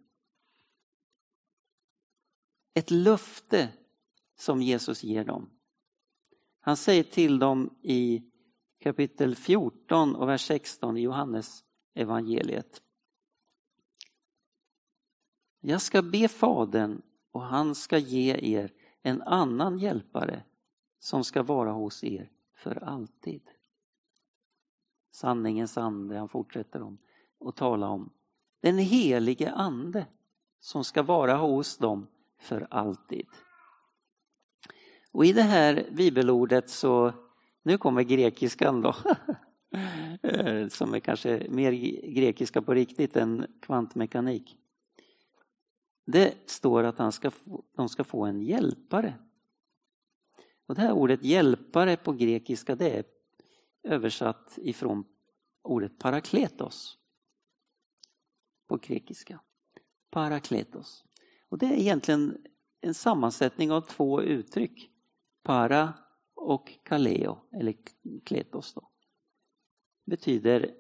ett 2.75 2.91
löfte 2.91 3.69
som 4.37 4.63
Jesus 4.63 5.05
ger 5.05 5.25
dem. 5.25 5.51
Han 6.61 6.77
säger 6.77 7.03
till 7.03 7.39
dem 7.39 7.79
i 7.83 8.23
kapitel 8.81 9.37
14 9.37 10.15
och 10.15 10.29
vers 10.29 10.47
16 10.47 10.97
i 10.97 11.01
Johannes 11.01 11.65
evangeliet. 11.95 12.83
Jag 15.61 15.83
ska 15.83 16.03
be 16.03 16.29
Fadern 16.29 17.03
och 17.31 17.43
han 17.43 17.75
ska 17.75 17.99
ge 17.99 18.57
er 18.57 18.73
en 19.03 19.23
annan 19.23 19.79
hjälpare 19.79 20.43
som 20.99 21.25
ska 21.25 21.43
vara 21.43 21.73
hos 21.73 22.05
er 22.05 22.31
för 22.65 22.85
alltid. 22.85 23.43
Sanningens 25.13 25.79
ande, 25.79 26.19
han 26.19 26.29
fortsätter 26.29 26.83
om 26.83 26.99
och 27.39 27.57
tala 27.57 27.89
om. 27.89 28.11
Den 28.61 28.79
helige 28.79 29.53
ande 29.53 30.07
som 30.61 30.85
ska 30.85 31.03
vara 31.03 31.37
hos 31.37 31.79
dem 31.79 32.07
för 32.39 32.67
alltid. 32.71 33.27
Och 35.13 35.25
i 35.25 35.33
det 35.33 35.43
här 35.43 35.89
bibelordet 35.93 36.71
så, 36.71 37.13
nu 37.63 37.79
kommer 37.79 38.03
grekiskan 38.03 38.81
då, 38.81 38.95
eh, 40.23 40.69
som 40.69 40.95
är 40.95 41.01
kanske 41.01 41.47
mer 41.51 41.73
grekiska 42.15 42.63
på 42.63 42.75
riktigt 42.75 43.17
än 43.17 43.47
kvantmekanik. 43.63 44.57
Det 46.07 46.51
står 46.51 46.85
att 46.85 46.99
han 46.99 47.13
ska 47.13 47.31
få, 47.31 47.65
de 47.77 47.89
ska 47.89 48.05
få 48.05 48.25
en 48.25 48.43
hjälpare. 48.43 49.15
Och 50.75 50.81
det 50.81 50.87
här 50.87 50.93
ordet 50.93 51.25
hjälpare 51.25 51.97
på 51.97 52.13
grekiska 52.13 52.77
det 52.77 52.91
är 52.91 53.05
översatt 53.83 54.59
ifrån 54.63 55.05
ordet 55.63 55.99
parakletos. 55.99 56.99
På 58.67 58.77
grekiska. 58.77 59.41
Parakletos. 60.11 61.05
Och 61.49 61.59
det 61.59 61.67
är 61.67 61.73
egentligen 61.73 62.47
en 62.81 62.95
sammansättning 62.95 63.73
av 63.73 63.81
två 63.81 64.23
uttryck. 64.23 64.91
Para 65.43 65.95
och 66.35 66.79
kaleo, 66.83 67.39
eller 67.53 67.75
kletos. 68.25 68.75
Då. 68.75 68.91
Betyder 70.05 70.71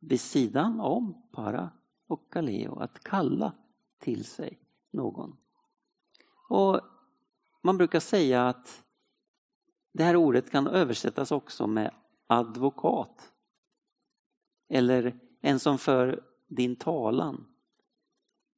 vid 0.00 0.20
sidan 0.20 0.80
om, 0.80 1.28
para 1.32 1.70
och 2.06 2.32
kaleo, 2.32 2.78
att 2.78 3.04
kalla 3.04 3.52
till 3.98 4.24
sig 4.24 4.60
någon. 4.92 5.36
Och 6.48 6.80
Man 7.64 7.76
brukar 7.76 8.00
säga 8.00 8.48
att 8.48 8.83
det 9.94 10.04
här 10.04 10.16
ordet 10.16 10.50
kan 10.50 10.66
översättas 10.66 11.32
också 11.32 11.66
med 11.66 11.94
advokat. 12.26 13.32
Eller 14.68 15.20
en 15.40 15.58
som 15.58 15.78
för 15.78 16.24
din 16.48 16.76
talan. 16.76 17.46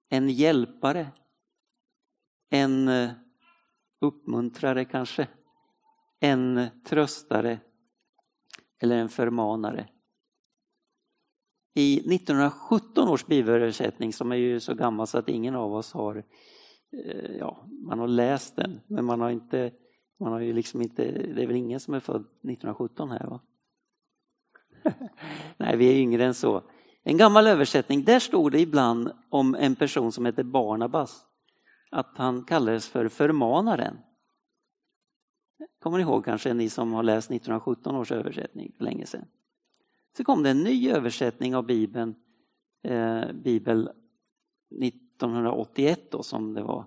En 0.09 0.29
hjälpare. 0.29 1.09
En 2.51 2.89
eh, 2.89 3.11
uppmuntrare 4.01 4.85
kanske. 4.85 5.29
En 6.21 6.67
tröstare. 6.85 7.59
Eller 8.79 8.99
en 8.99 9.09
förmanare. 9.09 9.89
I 11.75 11.99
1917 12.15 13.09
års 13.09 13.27
bibelöversättning 13.27 14.13
som 14.13 14.33
är 14.33 14.37
ju 14.37 14.61
så 14.61 14.75
gammal 14.75 15.07
så 15.07 15.19
att 15.19 15.29
ingen 15.29 15.55
av 15.55 15.75
oss 15.75 15.93
har, 15.93 16.25
eh, 17.05 17.37
ja, 17.39 17.67
man 17.69 17.99
har 17.99 18.09
läst 18.09 18.57
den 18.57 18.81
men 18.87 19.05
man 19.05 19.21
har 19.21 19.31
inte, 19.31 19.73
man 20.21 20.33
har 20.33 20.41
ju 20.41 20.53
liksom 20.53 20.83
inte, 20.83 21.13
det 21.13 21.43
är 21.43 21.47
väl 21.47 21.57
ingen 21.57 21.81
som 21.81 21.95
är 21.95 22.01
född 22.01 22.21
1917 22.21 23.11
här 23.11 23.27
va? 23.27 23.41
Nej, 25.57 25.77
vi 25.77 25.89
är 25.89 25.95
yngre 25.95 26.25
än 26.25 26.35
så. 26.35 26.63
En 27.03 27.17
gammal 27.17 27.47
översättning, 27.47 28.05
där 28.05 28.19
stod 28.19 28.53
det 28.53 28.61
ibland 28.61 29.11
om 29.31 29.55
en 29.55 29.77
person 29.77 30.13
som 30.13 30.27
heter 30.27 30.45
Barnabas 30.45 31.27
att 31.91 32.19
han 32.19 32.45
kallades 32.45 32.89
för 32.89 33.09
förmanaren. 33.09 33.99
Kommer 35.83 35.99
ni 35.99 36.03
ihåg 36.03 36.25
kanske 36.25 36.55
ni 36.55 36.69
som 36.69 36.93
har 36.93 37.03
läst 37.03 37.31
1917 37.31 37.97
års 37.97 38.13
översättning 38.13 38.73
för 38.77 38.85
länge 38.85 39.07
sedan? 39.07 39.25
Så 40.17 40.25
kom 40.25 40.43
det 40.43 40.51
en 40.51 40.63
ny 40.63 40.91
översättning 40.91 41.57
av 41.57 41.67
Bibeln, 41.67 42.15
eh, 42.83 43.33
Bibel 43.33 43.91
1981 44.83 46.11
då, 46.11 46.23
som 46.23 46.55
det 46.55 46.63
var. 46.63 46.87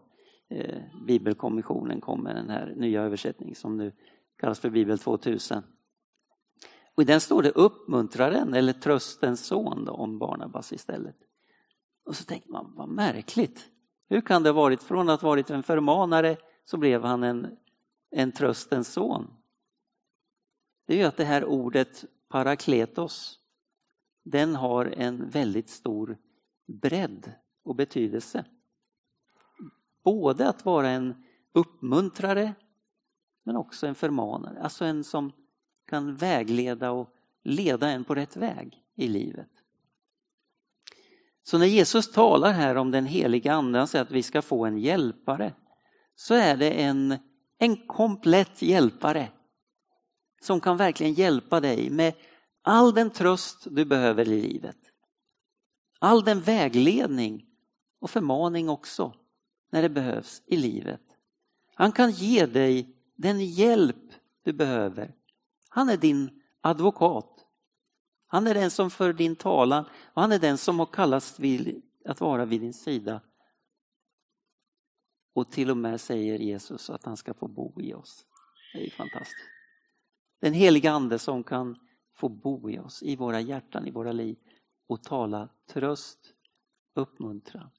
Eh, 0.49 0.81
Bibelkommissionen 1.07 2.01
kom 2.01 2.23
med 2.23 2.35
den 2.35 2.49
här 2.49 2.73
nya 2.75 3.01
översättningen 3.01 3.55
som 3.55 3.77
nu 3.77 3.91
kallas 4.37 4.59
för 4.59 4.69
Bibel 4.69 4.99
2000. 4.99 5.63
Och 6.95 7.03
I 7.03 7.05
den 7.05 7.21
står 7.21 7.43
det 7.43 7.51
uppmuntraren 7.51 8.53
eller 8.53 8.73
tröstens 8.73 9.45
son 9.45 9.85
då, 9.85 9.91
om 9.91 10.19
Barnabas 10.19 10.73
istället. 10.73 11.15
Och 12.05 12.15
så 12.15 12.23
tänker 12.23 12.49
man, 12.51 12.73
vad 12.75 12.89
märkligt. 12.89 13.69
Hur 14.09 14.21
kan 14.21 14.43
det 14.43 14.49
ha 14.49 14.53
varit, 14.53 14.83
från 14.83 15.09
att 15.09 15.21
ha 15.21 15.29
varit 15.29 15.49
en 15.49 15.63
förmanare 15.63 16.37
så 16.65 16.77
blev 16.77 17.03
han 17.03 17.23
en, 17.23 17.57
en 18.11 18.31
tröstens 18.31 18.93
son. 18.93 19.27
Det 20.87 20.93
är 20.93 20.97
ju 20.97 21.03
att 21.03 21.17
det 21.17 21.25
här 21.25 21.45
ordet 21.45 22.05
parakletos, 22.29 23.39
den 24.23 24.55
har 24.55 24.85
en 24.85 25.29
väldigt 25.29 25.69
stor 25.69 26.17
bredd 26.67 27.31
och 27.63 27.75
betydelse. 27.75 28.45
Både 30.03 30.49
att 30.49 30.65
vara 30.65 30.89
en 30.89 31.23
uppmuntrare 31.53 32.53
men 33.43 33.55
också 33.55 33.87
en 33.87 33.95
förmanare, 33.95 34.61
alltså 34.61 34.85
en 34.85 35.03
som 35.03 35.31
kan 35.87 36.15
vägleda 36.15 36.91
och 36.91 37.09
leda 37.43 37.89
en 37.89 38.03
på 38.03 38.15
rätt 38.15 38.37
väg 38.37 38.83
i 38.95 39.07
livet. 39.07 39.49
Så 41.43 41.57
när 41.57 41.65
Jesus 41.65 42.11
talar 42.11 42.51
här 42.51 42.75
om 42.75 42.91
den 42.91 43.05
heliga 43.05 43.53
anden, 43.53 43.87
säger 43.87 44.05
att 44.05 44.11
vi 44.11 44.23
ska 44.23 44.41
få 44.41 44.65
en 44.65 44.77
hjälpare, 44.77 45.53
så 46.15 46.33
är 46.33 46.57
det 46.57 46.71
en, 46.71 47.17
en 47.57 47.87
komplett 47.87 48.61
hjälpare 48.61 49.31
som 50.41 50.59
kan 50.59 50.77
verkligen 50.77 51.13
hjälpa 51.13 51.59
dig 51.59 51.89
med 51.89 52.13
all 52.61 52.93
den 52.93 53.09
tröst 53.09 53.67
du 53.71 53.85
behöver 53.85 54.27
i 54.29 54.41
livet. 54.41 54.77
All 55.99 56.23
den 56.23 56.41
vägledning 56.41 57.45
och 57.99 58.09
förmaning 58.09 58.69
också 58.69 59.13
när 59.69 59.81
det 59.81 59.89
behövs 59.89 60.41
i 60.45 60.57
livet. 60.57 61.01
Han 61.75 61.91
kan 61.91 62.11
ge 62.11 62.45
dig 62.45 62.95
den 63.15 63.45
hjälp 63.45 64.13
du 64.43 64.53
behöver. 64.53 65.15
Han 65.69 65.89
är 65.89 65.97
din 65.97 66.41
advokat. 66.61 67.45
Han 68.27 68.47
är 68.47 68.53
den 68.53 68.71
som 68.71 68.91
för 68.91 69.13
din 69.13 69.35
talan 69.35 69.85
och 70.13 70.21
han 70.21 70.31
är 70.31 70.39
den 70.39 70.57
som 70.57 70.79
har 70.79 70.85
kallats 70.85 71.39
att 72.05 72.21
vara 72.21 72.45
vid 72.45 72.61
din 72.61 72.73
sida. 72.73 73.21
Och 75.33 75.51
till 75.51 75.71
och 75.71 75.77
med 75.77 76.01
säger 76.01 76.39
Jesus 76.39 76.89
att 76.89 77.05
han 77.05 77.17
ska 77.17 77.33
få 77.33 77.47
bo 77.47 77.81
i 77.81 77.93
oss. 77.93 78.25
Det 78.73 78.85
är 78.85 78.89
fantastiskt. 78.89 79.49
Den 80.41 80.53
heliga 80.53 80.91
ande 80.91 81.19
som 81.19 81.43
kan 81.43 81.79
få 82.15 82.29
bo 82.29 82.69
i 82.69 82.79
oss, 82.79 83.03
i 83.03 83.15
våra 83.15 83.41
hjärtan, 83.41 83.87
i 83.87 83.91
våra 83.91 84.11
liv 84.11 84.37
och 84.87 85.03
tala 85.03 85.49
tröst, 85.67 86.19
uppmuntran. 86.95 87.69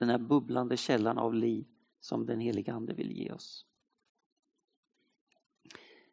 Den 0.00 0.08
här 0.08 0.18
bubblande 0.18 0.76
källan 0.76 1.18
av 1.18 1.34
liv 1.34 1.66
som 2.00 2.26
den 2.26 2.40
heliga 2.40 2.72
ande 2.72 2.94
vill 2.94 3.12
ge 3.12 3.32
oss. 3.32 3.66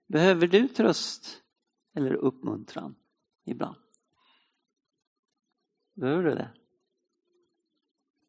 Behöver 0.08 0.48
du 0.48 0.68
tröst 0.68 1.44
eller 1.94 2.14
uppmuntran 2.14 2.96
ibland? 3.46 3.76
Behöver 5.94 6.24
du 6.24 6.30
det? 6.30 6.50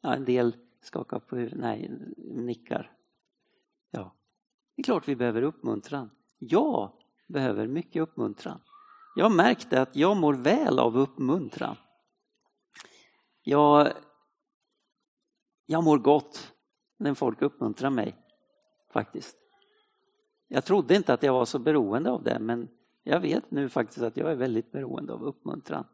Ja, 0.00 0.14
en 0.14 0.24
del 0.24 0.56
skakar 0.80 1.18
på 1.18 1.36
huvudet, 1.36 1.58
nej, 1.58 1.90
nickar. 2.16 2.96
Ja, 3.90 4.16
det 4.74 4.82
är 4.82 4.84
klart 4.84 5.08
vi 5.08 5.16
behöver 5.16 5.42
uppmuntran. 5.42 6.10
Jag 6.38 6.92
behöver 7.26 7.66
mycket 7.66 8.02
uppmuntran. 8.02 8.60
Jag 9.16 9.32
märkte 9.32 9.82
att 9.82 9.96
jag 9.96 10.16
mår 10.16 10.34
väl 10.34 10.78
av 10.78 10.98
uppmuntran. 10.98 11.76
Jag, 13.42 13.92
jag 15.70 15.84
mår 15.84 15.98
gott 15.98 16.52
när 16.98 17.14
folk 17.14 17.42
uppmuntrar 17.42 17.90
mig, 17.90 18.16
faktiskt. 18.92 19.36
Jag 20.48 20.64
trodde 20.64 20.96
inte 20.96 21.12
att 21.12 21.22
jag 21.22 21.32
var 21.32 21.44
så 21.44 21.58
beroende 21.58 22.10
av 22.10 22.22
det, 22.22 22.38
men 22.40 22.68
jag 23.02 23.20
vet 23.20 23.50
nu 23.50 23.68
faktiskt 23.68 24.02
att 24.02 24.16
jag 24.16 24.30
är 24.30 24.36
väldigt 24.36 24.72
beroende 24.72 25.12
av 25.12 25.22
uppmuntran. 25.22 25.84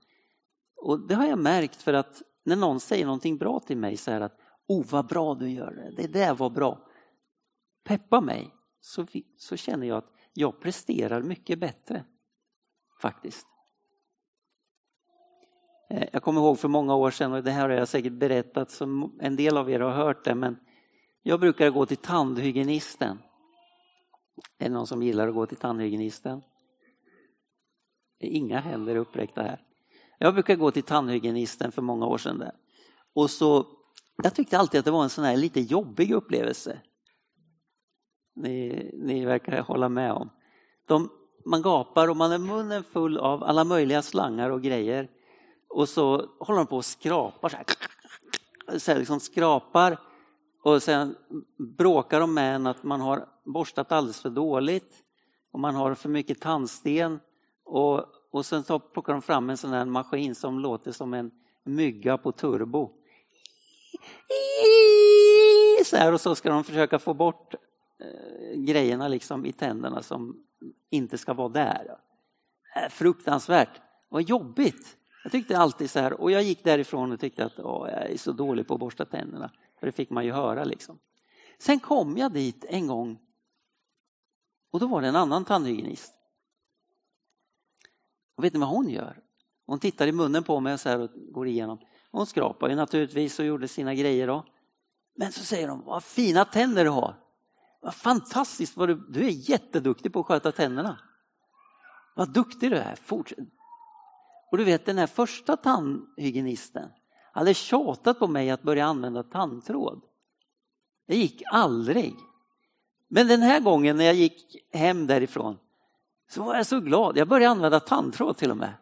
Och 0.76 1.08
det 1.08 1.14
har 1.14 1.26
jag 1.26 1.38
märkt 1.38 1.82
för 1.82 1.92
att 1.92 2.22
när 2.44 2.56
någon 2.56 2.80
säger 2.80 3.04
någonting 3.04 3.38
bra 3.38 3.60
till 3.60 3.76
mig 3.76 3.96
så 3.96 4.10
här 4.10 4.20
att 4.20 4.38
Oh 4.66 4.84
vad 4.90 5.06
bra 5.06 5.34
du 5.34 5.50
gör 5.50 5.70
det, 5.70 6.02
det 6.02 6.12
där 6.12 6.34
var 6.34 6.50
bra. 6.50 6.88
Peppa 7.84 8.20
mig 8.20 8.54
så, 8.80 9.06
så 9.36 9.56
känner 9.56 9.86
jag 9.86 9.98
att 9.98 10.12
jag 10.32 10.60
presterar 10.60 11.22
mycket 11.22 11.58
bättre. 11.58 12.04
Faktiskt. 13.02 13.46
Eh, 15.90 16.08
jag 16.12 16.22
kommer 16.22 16.40
ihåg 16.40 16.58
för 16.58 16.68
många 16.68 16.94
år 16.94 17.10
sedan, 17.10 17.32
och 17.32 17.42
det 17.42 17.50
här 17.50 17.68
har 17.68 17.76
jag 17.76 17.88
säkert 17.88 18.12
berättat, 18.12 18.70
som 18.70 19.18
en 19.20 19.36
del 19.36 19.56
av 19.56 19.70
er 19.70 19.80
har 19.80 19.90
hört 19.90 20.24
det, 20.24 20.34
men 20.34 20.56
jag 21.22 21.40
brukar 21.40 21.70
gå 21.70 21.86
till 21.86 21.96
tandhygienisten. 21.96 23.18
Är 24.58 24.68
det 24.68 24.74
någon 24.74 24.86
som 24.86 25.02
gillar 25.02 25.28
att 25.28 25.34
gå 25.34 25.46
till 25.46 25.56
tandhygienisten? 25.56 26.42
Det 28.20 28.26
är 28.26 28.30
inga 28.30 28.60
händer 28.60 28.96
uppräckta 28.96 29.42
här. 29.42 29.60
Jag 30.18 30.34
brukar 30.34 30.56
gå 30.56 30.70
till 30.70 30.82
tandhygienisten 30.82 31.72
för 31.72 31.82
många 31.82 32.06
år 32.06 32.18
sedan. 32.18 32.38
Där. 32.38 32.52
Och 33.14 33.30
så, 33.30 33.66
jag 34.22 34.34
tyckte 34.34 34.58
alltid 34.58 34.78
att 34.78 34.84
det 34.84 34.90
var 34.90 35.02
en 35.02 35.10
sån 35.10 35.24
här 35.24 35.36
lite 35.36 35.60
jobbig 35.60 36.12
upplevelse. 36.12 36.80
Ni, 38.36 38.90
ni 38.94 39.24
verkar 39.24 39.60
hålla 39.60 39.88
med 39.88 40.12
om. 40.12 40.30
De, 40.88 41.10
man 41.46 41.62
gapar 41.62 42.08
och 42.08 42.16
man 42.16 42.32
är 42.32 42.38
munnen 42.38 42.84
full 42.84 43.18
av 43.18 43.44
alla 43.44 43.64
möjliga 43.64 44.02
slangar 44.02 44.50
och 44.50 44.62
grejer. 44.62 45.10
Och 45.74 45.88
så 45.88 46.28
håller 46.38 46.58
de 46.58 46.66
på 46.66 46.76
och 46.76 46.84
skrapar 46.84 47.48
så 47.48 47.56
här. 47.56 47.66
Så 48.78 48.92
här 48.92 48.98
liksom 48.98 49.20
skrapar 49.20 50.00
och 50.62 50.82
sen 50.82 51.16
bråkar 51.78 52.20
de 52.20 52.34
med 52.34 52.54
en 52.54 52.66
att 52.66 52.82
man 52.82 53.00
har 53.00 53.28
borstat 53.44 53.92
alldeles 53.92 54.20
för 54.20 54.30
dåligt 54.30 54.94
och 55.52 55.60
man 55.60 55.74
har 55.74 55.94
för 55.94 56.08
mycket 56.08 56.40
tandsten. 56.40 57.20
Och, 57.64 58.04
och 58.30 58.46
sen 58.46 58.62
så 58.62 58.78
plockar 58.78 59.12
de 59.12 59.22
fram 59.22 59.50
en 59.50 59.56
sån 59.56 59.70
här 59.70 59.84
maskin 59.84 60.34
som 60.34 60.58
låter 60.58 60.92
som 60.92 61.14
en 61.14 61.30
mygga 61.64 62.18
på 62.18 62.32
turbo. 62.32 62.90
Så 65.84 65.96
här, 65.96 66.12
och 66.12 66.20
så 66.20 66.34
ska 66.34 66.50
de 66.50 66.64
försöka 66.64 66.98
få 66.98 67.14
bort 67.14 67.54
eh, 67.54 68.58
grejerna 68.58 69.08
liksom 69.08 69.46
i 69.46 69.52
tänderna 69.52 70.02
som 70.02 70.44
inte 70.90 71.18
ska 71.18 71.32
vara 71.32 71.48
där. 71.48 71.98
Äh, 72.76 72.88
fruktansvärt, 72.88 73.80
vad 74.08 74.22
jobbigt. 74.22 74.96
Jag 75.24 75.32
tyckte 75.32 75.58
alltid 75.58 75.90
så 75.90 75.98
här 75.98 76.20
och 76.20 76.30
jag 76.30 76.42
gick 76.42 76.64
därifrån 76.64 77.12
och 77.12 77.20
tyckte 77.20 77.44
att 77.44 77.58
åh, 77.58 77.90
jag 77.90 78.10
är 78.10 78.16
så 78.16 78.32
dålig 78.32 78.66
på 78.66 78.74
att 78.74 78.80
borsta 78.80 79.04
tänderna. 79.04 79.50
För 79.78 79.86
det 79.86 79.92
fick 79.92 80.10
man 80.10 80.24
ju 80.24 80.32
höra 80.32 80.64
liksom. 80.64 80.98
Sen 81.58 81.80
kom 81.80 82.16
jag 82.16 82.32
dit 82.32 82.64
en 82.68 82.86
gång 82.86 83.18
och 84.70 84.80
då 84.80 84.86
var 84.86 85.02
det 85.02 85.08
en 85.08 85.16
annan 85.16 85.44
tandhygienist. 85.44 86.14
Och 88.36 88.44
vet 88.44 88.52
ni 88.52 88.58
vad 88.58 88.68
hon 88.68 88.88
gör? 88.88 89.22
Hon 89.66 89.78
tittar 89.78 90.06
i 90.06 90.12
munnen 90.12 90.42
på 90.42 90.60
mig 90.60 90.74
och, 90.74 90.80
så 90.80 91.02
och 91.02 91.10
går 91.14 91.46
igenom. 91.46 91.78
Hon 92.10 92.26
skrapar 92.26 92.68
ju 92.68 92.74
naturligtvis 92.74 93.38
och 93.38 93.44
gjorde 93.44 93.68
sina 93.68 93.94
grejer 93.94 94.26
då. 94.26 94.44
Men 95.16 95.32
så 95.32 95.44
säger 95.44 95.68
de, 95.68 95.84
vad 95.84 96.04
fina 96.04 96.44
tänder 96.44 96.84
du 96.84 96.90
har. 96.90 97.16
Vad 97.80 97.94
fantastiskt, 97.94 98.76
vad 98.76 98.88
du, 98.88 98.94
du 98.94 99.26
är 99.26 99.50
jätteduktig 99.50 100.12
på 100.12 100.20
att 100.20 100.26
sköta 100.26 100.52
tänderna. 100.52 100.98
Vad 102.14 102.32
duktig 102.32 102.70
du 102.70 102.76
är, 102.76 102.96
fortsätt. 102.96 103.38
Och 104.54 104.58
du 104.58 104.64
vet 104.64 104.86
den 104.86 104.98
här 104.98 105.06
första 105.06 105.56
tandhygienisten 105.56 106.90
hade 107.32 107.54
tjatat 107.54 108.18
på 108.18 108.28
mig 108.28 108.50
att 108.50 108.62
börja 108.62 108.86
använda 108.86 109.22
tandtråd. 109.22 110.02
Det 111.06 111.16
gick 111.16 111.42
aldrig. 111.46 112.16
Men 113.08 113.28
den 113.28 113.42
här 113.42 113.60
gången 113.60 113.96
när 113.96 114.04
jag 114.04 114.14
gick 114.14 114.56
hem 114.72 115.06
därifrån 115.06 115.58
så 116.30 116.42
var 116.42 116.56
jag 116.56 116.66
så 116.66 116.80
glad. 116.80 117.16
Jag 117.16 117.28
började 117.28 117.50
använda 117.50 117.80
tandtråd 117.80 118.36
till 118.36 118.50
och 118.50 118.56
med. 118.56 118.72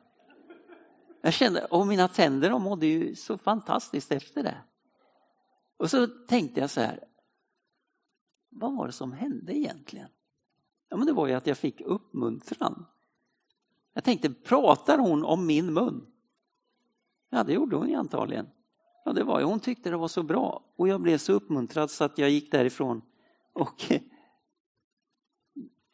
Jag 1.22 1.32
kände, 1.32 1.64
och 1.64 1.86
mina 1.86 2.08
tänder 2.08 2.50
de 2.50 2.62
mådde 2.62 2.86
ju 2.86 3.14
så 3.14 3.38
fantastiskt 3.38 4.12
efter 4.12 4.42
det. 4.42 4.58
Och 5.76 5.90
så 5.90 6.06
tänkte 6.06 6.60
jag 6.60 6.70
så 6.70 6.80
här, 6.80 7.04
vad 8.50 8.76
var 8.76 8.86
det 8.86 8.92
som 8.92 9.12
hände 9.12 9.58
egentligen? 9.58 10.08
Ja, 10.88 10.96
men 10.96 11.06
det 11.06 11.12
var 11.12 11.26
ju 11.26 11.34
att 11.34 11.46
jag 11.46 11.58
fick 11.58 11.80
uppmuntran. 11.80 12.86
Jag 13.94 14.04
tänkte, 14.04 14.30
pratar 14.30 14.98
hon 14.98 15.24
om 15.24 15.46
min 15.46 15.72
mun? 15.72 16.06
Ja, 17.30 17.44
det 17.44 17.52
gjorde 17.52 17.76
hon 17.76 17.88
ju 17.88 17.94
antagligen. 17.94 18.48
Ja, 19.04 19.12
det 19.12 19.24
var 19.24 19.40
ju, 19.40 19.46
hon 19.46 19.60
tyckte 19.60 19.90
det 19.90 19.96
var 19.96 20.08
så 20.08 20.22
bra 20.22 20.64
och 20.76 20.88
jag 20.88 21.00
blev 21.00 21.18
så 21.18 21.32
uppmuntrad 21.32 21.90
så 21.90 22.04
att 22.04 22.18
jag 22.18 22.30
gick 22.30 22.52
därifrån 22.52 23.02
och 23.52 23.84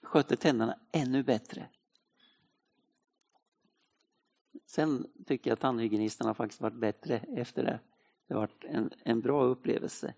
skötte 0.03 0.37
tänderna 0.37 0.79
ännu 0.93 1.23
bättre. 1.23 1.69
Sen 4.67 5.07
tycker 5.27 5.51
jag 5.51 5.55
att 5.55 5.61
tandhygienisten 5.61 6.27
har 6.27 6.35
faktiskt 6.35 6.61
varit 6.61 6.81
bättre 6.81 7.19
efter 7.19 7.65
det. 7.65 7.81
Det 8.29 8.35
har 8.35 8.41
varit 8.41 8.65
en, 8.65 8.91
en 9.05 9.21
bra 9.21 9.45
upplevelse. 9.45 10.15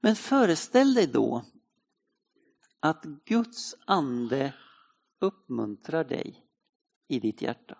Men 0.00 0.16
föreställ 0.16 0.94
dig 0.94 1.06
då 1.06 1.44
att 2.80 3.04
Guds 3.04 3.76
ande 3.84 4.54
uppmuntrar 5.18 6.04
dig 6.04 6.47
i 7.08 7.20
ditt 7.20 7.42
hjärta. 7.42 7.78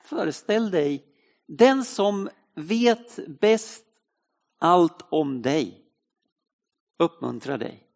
Föreställ 0.00 0.70
dig 0.70 1.14
den 1.46 1.84
som 1.84 2.28
vet 2.54 3.40
bäst 3.40 3.84
allt 4.58 5.02
om 5.10 5.42
dig 5.42 5.84
uppmuntrar 6.96 7.58
dig. 7.58 7.88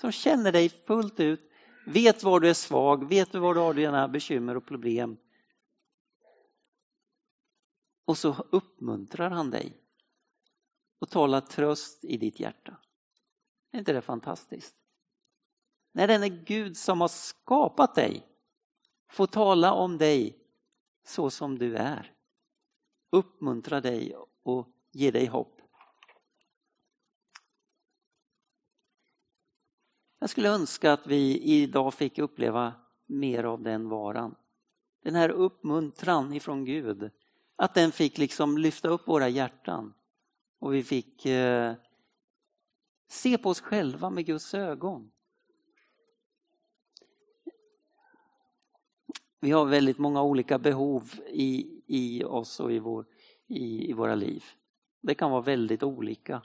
Som 0.00 0.12
känner 0.12 0.52
dig 0.52 0.68
fullt 0.68 1.20
ut, 1.20 1.50
vet 1.86 2.22
var 2.22 2.40
du 2.40 2.48
är 2.48 2.54
svag, 2.54 3.08
vet 3.08 3.34
var 3.34 3.54
du 3.54 3.60
har 3.60 3.74
dina 3.74 4.08
bekymmer 4.08 4.56
och 4.56 4.66
problem. 4.66 5.16
Och 8.04 8.18
så 8.18 8.32
uppmuntrar 8.50 9.30
han 9.30 9.50
dig 9.50 9.76
och 10.98 11.10
talar 11.10 11.40
tröst 11.40 12.04
i 12.04 12.16
ditt 12.16 12.40
hjärta. 12.40 12.76
Är 13.72 13.78
inte 13.78 13.92
det 13.92 14.00
fantastiskt? 14.00 14.76
När 15.92 16.08
den 16.08 16.22
är 16.22 16.28
Gud 16.28 16.76
som 16.76 17.00
har 17.00 17.08
skapat 17.08 17.94
dig 17.94 18.27
Få 19.08 19.26
tala 19.26 19.72
om 19.72 19.98
dig 19.98 20.38
så 21.04 21.30
som 21.30 21.58
du 21.58 21.76
är. 21.76 22.12
Uppmuntra 23.10 23.80
dig 23.80 24.16
och 24.42 24.68
ge 24.92 25.10
dig 25.10 25.26
hopp. 25.26 25.60
Jag 30.18 30.30
skulle 30.30 30.48
önska 30.48 30.92
att 30.92 31.06
vi 31.06 31.40
idag 31.42 31.94
fick 31.94 32.18
uppleva 32.18 32.74
mer 33.06 33.44
av 33.44 33.62
den 33.62 33.88
varan. 33.88 34.34
Den 35.02 35.14
här 35.14 35.28
uppmuntran 35.28 36.32
ifrån 36.32 36.64
Gud. 36.64 37.10
Att 37.56 37.74
den 37.74 37.92
fick 37.92 38.18
liksom 38.18 38.58
lyfta 38.58 38.88
upp 38.88 39.08
våra 39.08 39.28
hjärtan. 39.28 39.94
Och 40.58 40.74
vi 40.74 40.82
fick 40.82 41.26
eh, 41.26 41.74
se 43.08 43.38
på 43.38 43.48
oss 43.48 43.60
själva 43.60 44.10
med 44.10 44.26
Guds 44.26 44.54
ögon. 44.54 45.10
Vi 49.40 49.50
har 49.50 49.66
väldigt 49.66 49.98
många 49.98 50.22
olika 50.22 50.58
behov 50.58 51.12
i, 51.26 51.82
i 51.86 52.24
oss 52.24 52.60
och 52.60 52.72
i, 52.72 52.78
vår, 52.78 53.06
i, 53.46 53.90
i 53.90 53.92
våra 53.92 54.14
liv. 54.14 54.44
Det 55.00 55.14
kan 55.14 55.30
vara 55.30 55.42
väldigt 55.42 55.82
olika. 55.82 56.42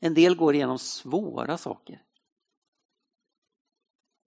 En 0.00 0.14
del 0.14 0.36
går 0.36 0.54
igenom 0.54 0.78
svåra 0.78 1.58
saker. 1.58 2.02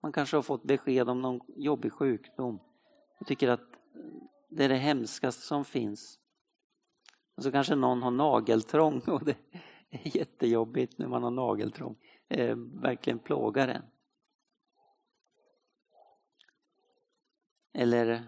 Man 0.02 0.12
kanske 0.12 0.36
har 0.36 0.42
fått 0.42 0.64
besked 0.64 1.08
om 1.08 1.22
någon 1.22 1.40
jobbig 1.56 1.92
sjukdom 1.92 2.60
och 3.20 3.26
tycker 3.26 3.48
att 3.48 3.68
det 4.48 4.64
är 4.64 4.68
det 4.68 4.76
hemskaste 4.76 5.42
som 5.42 5.64
finns. 5.64 6.18
Och 7.36 7.42
så 7.42 7.52
kanske 7.52 7.74
någon 7.74 8.02
har 8.02 8.10
nageltrång 8.10 9.00
och 9.06 9.24
det 9.24 9.36
är 9.90 10.16
jättejobbigt 10.16 10.98
när 10.98 11.08
man 11.08 11.22
har 11.22 11.30
nageltrång. 11.30 11.96
Eh, 12.28 12.56
verkligen 12.56 13.18
plågar 13.18 13.68
en. 13.68 13.82
Eller 17.74 18.24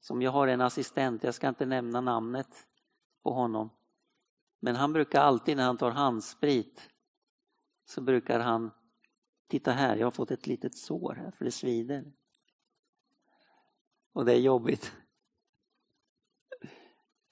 som 0.00 0.22
jag 0.22 0.30
har 0.30 0.48
en 0.48 0.60
assistent, 0.60 1.24
jag 1.24 1.34
ska 1.34 1.48
inte 1.48 1.66
nämna 1.66 2.00
namnet 2.00 2.66
på 3.22 3.32
honom. 3.32 3.70
Men 4.60 4.76
han 4.76 4.92
brukar 4.92 5.20
alltid 5.20 5.56
när 5.56 5.64
han 5.64 5.76
tar 5.76 5.90
handsprit 5.90 6.88
så 7.84 8.00
brukar 8.00 8.40
han 8.40 8.70
Titta 9.52 9.72
här, 9.72 9.96
jag 9.96 10.06
har 10.06 10.10
fått 10.10 10.30
ett 10.30 10.46
litet 10.46 10.76
sår 10.76 11.14
här 11.14 11.30
för 11.30 11.44
det 11.44 11.50
svider. 11.50 12.12
Och 14.12 14.24
det 14.24 14.32
är 14.32 14.38
jobbigt. 14.38 14.92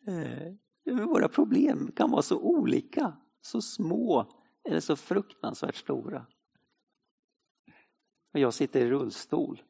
Eh, 0.07 0.55
våra 0.85 1.29
problem 1.29 1.93
kan 1.97 2.11
vara 2.11 2.23
så 2.23 2.39
olika, 2.39 3.17
så 3.41 3.63
små 3.63 4.33
eller 4.65 4.81
så 4.81 4.97
fruktansvärt 4.97 5.77
stora. 5.77 6.27
och 8.33 8.41
jag 8.41 8.55
sitter 8.55 8.81
i 8.81 8.91
rullstol. 8.91 9.63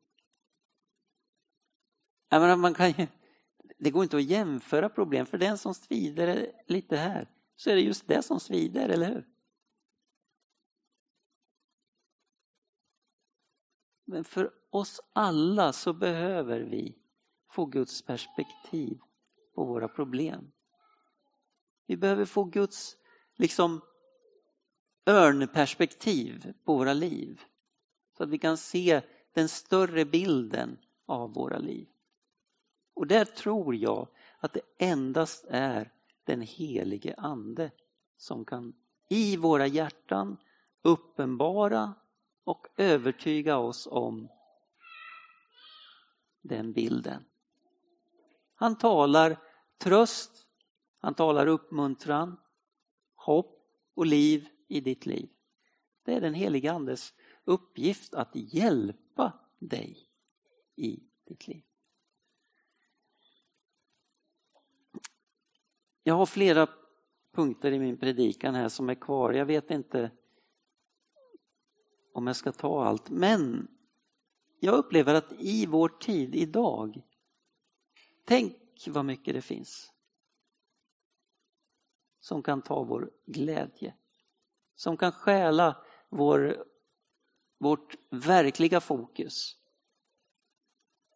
Menar, 2.30 2.56
man 2.56 2.74
kan 2.74 2.90
ju, 2.90 3.06
det 3.78 3.90
går 3.90 4.02
inte 4.02 4.16
att 4.16 4.22
jämföra 4.22 4.88
problem, 4.88 5.26
för 5.26 5.38
den 5.38 5.58
som 5.58 5.74
svider 5.74 6.52
lite 6.66 6.96
här, 6.96 7.28
så 7.56 7.70
är 7.70 7.74
det 7.74 7.80
just 7.80 8.08
det 8.08 8.22
som 8.22 8.40
svider, 8.40 8.88
eller 8.88 9.06
hur? 9.06 9.28
Men 14.04 14.24
för 14.24 14.50
oss 14.70 15.00
alla 15.12 15.72
så 15.72 15.92
behöver 15.92 16.60
vi 16.60 16.98
få 17.50 17.66
Guds 17.66 18.02
perspektiv 18.02 19.00
på 19.54 19.64
våra 19.64 19.88
problem. 19.88 20.52
Vi 21.86 21.96
behöver 21.96 22.24
få 22.24 22.44
Guds 22.44 22.96
liksom 23.36 23.80
örnperspektiv 25.06 26.54
på 26.64 26.76
våra 26.76 26.92
liv. 26.92 27.40
Så 28.16 28.22
att 28.22 28.30
vi 28.30 28.38
kan 28.38 28.56
se 28.56 29.02
den 29.34 29.48
större 29.48 30.04
bilden 30.04 30.78
av 31.06 31.34
våra 31.34 31.58
liv. 31.58 31.89
Och 32.94 33.06
där 33.06 33.24
tror 33.24 33.74
jag 33.74 34.08
att 34.38 34.52
det 34.52 34.60
endast 34.78 35.44
är 35.48 35.92
den 36.24 36.40
helige 36.40 37.14
ande 37.18 37.70
som 38.16 38.44
kan 38.44 38.74
i 39.08 39.36
våra 39.36 39.66
hjärtan 39.66 40.36
uppenbara 40.82 41.94
och 42.44 42.66
övertyga 42.76 43.56
oss 43.56 43.88
om 43.90 44.28
den 46.42 46.72
bilden. 46.72 47.24
Han 48.54 48.78
talar 48.78 49.36
tröst, 49.78 50.46
han 50.98 51.14
talar 51.14 51.46
uppmuntran, 51.46 52.36
hopp 53.14 53.60
och 53.94 54.06
liv 54.06 54.48
i 54.68 54.80
ditt 54.80 55.06
liv. 55.06 55.30
Det 56.04 56.14
är 56.14 56.20
den 56.20 56.34
helige 56.34 56.72
Andes 56.72 57.14
uppgift 57.44 58.14
att 58.14 58.30
hjälpa 58.34 59.32
dig 59.58 60.08
i 60.76 61.02
ditt 61.24 61.48
liv. 61.48 61.62
Jag 66.02 66.14
har 66.14 66.26
flera 66.26 66.68
punkter 67.32 67.72
i 67.72 67.78
min 67.78 67.96
predikan 67.96 68.54
här 68.54 68.68
som 68.68 68.88
är 68.88 68.94
kvar. 68.94 69.32
Jag 69.32 69.46
vet 69.46 69.70
inte 69.70 70.10
om 72.12 72.26
jag 72.26 72.36
ska 72.36 72.52
ta 72.52 72.84
allt, 72.84 73.10
men 73.10 73.68
jag 74.60 74.74
upplever 74.74 75.14
att 75.14 75.32
i 75.38 75.66
vår 75.66 75.88
tid 75.88 76.34
idag, 76.34 77.02
tänk 78.24 78.56
vad 78.88 79.04
mycket 79.04 79.34
det 79.34 79.42
finns 79.42 79.92
som 82.20 82.42
kan 82.42 82.62
ta 82.62 82.82
vår 82.82 83.10
glädje, 83.26 83.94
som 84.74 84.96
kan 84.96 85.12
stjäla 85.12 85.84
vår, 86.08 86.64
vårt 87.58 87.94
verkliga 88.10 88.80
fokus. 88.80 89.56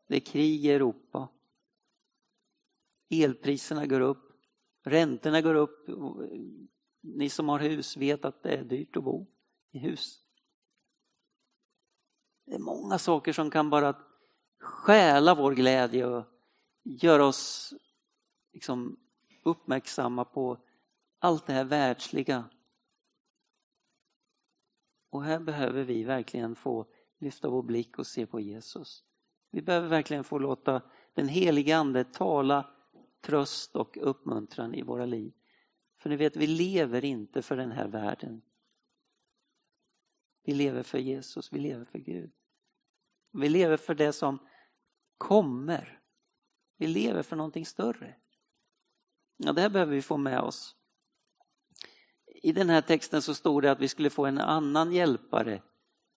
Det 0.06 0.16
är 0.16 0.20
krig 0.20 0.64
i 0.64 0.70
Europa. 0.70 1.28
Elpriserna 3.10 3.86
går 3.86 4.00
upp. 4.00 4.23
Räntorna 4.84 5.40
går 5.40 5.54
upp. 5.54 5.88
Ni 7.00 7.28
som 7.28 7.48
har 7.48 7.58
hus 7.58 7.96
vet 7.96 8.24
att 8.24 8.42
det 8.42 8.56
är 8.56 8.64
dyrt 8.64 8.96
att 8.96 9.04
bo 9.04 9.26
i 9.70 9.78
hus. 9.78 10.20
Det 12.46 12.54
är 12.54 12.58
många 12.58 12.98
saker 12.98 13.32
som 13.32 13.50
kan 13.50 13.70
bara 13.70 13.96
stjäla 14.60 15.34
vår 15.34 15.54
glädje 15.54 16.06
och 16.06 16.24
göra 16.82 17.26
oss 17.26 17.74
liksom 18.52 19.00
uppmärksamma 19.42 20.24
på 20.24 20.58
allt 21.18 21.46
det 21.46 21.52
här 21.52 21.64
världsliga. 21.64 22.44
Och 25.10 25.24
här 25.24 25.40
behöver 25.40 25.84
vi 25.84 26.04
verkligen 26.04 26.54
få 26.54 26.86
lyfta 27.18 27.48
vår 27.48 27.62
blick 27.62 27.98
och 27.98 28.06
se 28.06 28.26
på 28.26 28.40
Jesus. 28.40 29.04
Vi 29.50 29.62
behöver 29.62 29.88
verkligen 29.88 30.24
få 30.24 30.38
låta 30.38 30.82
den 31.14 31.28
helige 31.28 31.76
Ande 31.76 32.04
tala 32.04 32.73
tröst 33.24 33.76
och 33.76 33.98
uppmuntran 34.00 34.74
i 34.74 34.82
våra 34.82 35.06
liv. 35.06 35.32
För 35.98 36.10
ni 36.10 36.16
vet, 36.16 36.36
vi 36.36 36.46
lever 36.46 37.04
inte 37.04 37.42
för 37.42 37.56
den 37.56 37.72
här 37.72 37.88
världen. 37.88 38.42
Vi 40.44 40.54
lever 40.54 40.82
för 40.82 40.98
Jesus, 40.98 41.52
vi 41.52 41.58
lever 41.58 41.84
för 41.84 41.98
Gud. 41.98 42.30
Vi 43.32 43.48
lever 43.48 43.76
för 43.76 43.94
det 43.94 44.12
som 44.12 44.38
kommer. 45.18 46.00
Vi 46.76 46.86
lever 46.86 47.22
för 47.22 47.36
någonting 47.36 47.66
större. 47.66 48.14
Ja, 49.36 49.52
det 49.52 49.60
här 49.60 49.70
behöver 49.70 49.94
vi 49.94 50.02
få 50.02 50.16
med 50.16 50.40
oss. 50.40 50.76
I 52.26 52.52
den 52.52 52.70
här 52.70 52.80
texten 52.80 53.22
så 53.22 53.34
stod 53.34 53.62
det 53.62 53.70
att 53.70 53.80
vi 53.80 53.88
skulle 53.88 54.10
få 54.10 54.26
en 54.26 54.38
annan 54.38 54.92
hjälpare. 54.92 55.62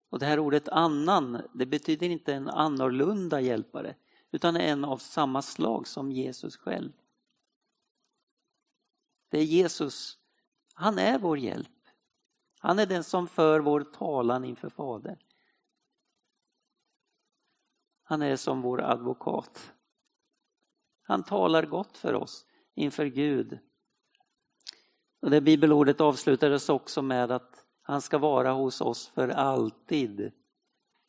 Och 0.09 0.19
det 0.19 0.27
här 0.27 0.39
ordet 0.39 0.69
annan, 0.69 1.43
det 1.55 1.67
betyder 1.67 2.09
inte 2.09 2.35
en 2.35 2.49
annorlunda 2.49 3.41
hjälpare 3.41 3.95
utan 4.37 4.57
en 4.57 4.85
av 4.85 4.99
samma 4.99 5.43
slag 5.43 5.87
som 5.87 6.13
Jesus 6.13 6.57
själv. 6.57 6.93
Det 9.29 9.39
är 9.39 9.43
Jesus, 9.43 10.19
han 10.75 10.99
är 10.99 11.19
vår 11.19 11.39
hjälp. 11.39 11.69
Han 12.59 12.79
är 12.79 12.87
den 12.87 13.05
som 13.05 13.29
för 13.29 13.61
vår 13.61 13.81
talan 13.81 14.45
inför 14.45 14.69
Fadern. 14.69 15.19
Han 18.03 18.23
är 18.23 18.37
som 18.37 18.63
vår 18.63 18.81
advokat. 18.81 19.73
Han 21.03 21.25
talar 21.25 21.67
gott 21.67 21.97
för 21.97 22.15
oss 22.15 22.47
inför 22.75 23.07
Gud. 23.07 23.59
Och 25.21 25.31
det 25.31 25.41
bibelordet 25.41 26.01
avslutades 26.01 26.69
också 26.69 27.03
med 27.03 27.31
att 27.31 27.67
han 27.83 28.03
ska 28.03 28.19
vara 28.19 28.53
hos 28.53 28.81
oss 28.81 29.09
för 29.09 29.29
alltid. 29.29 30.33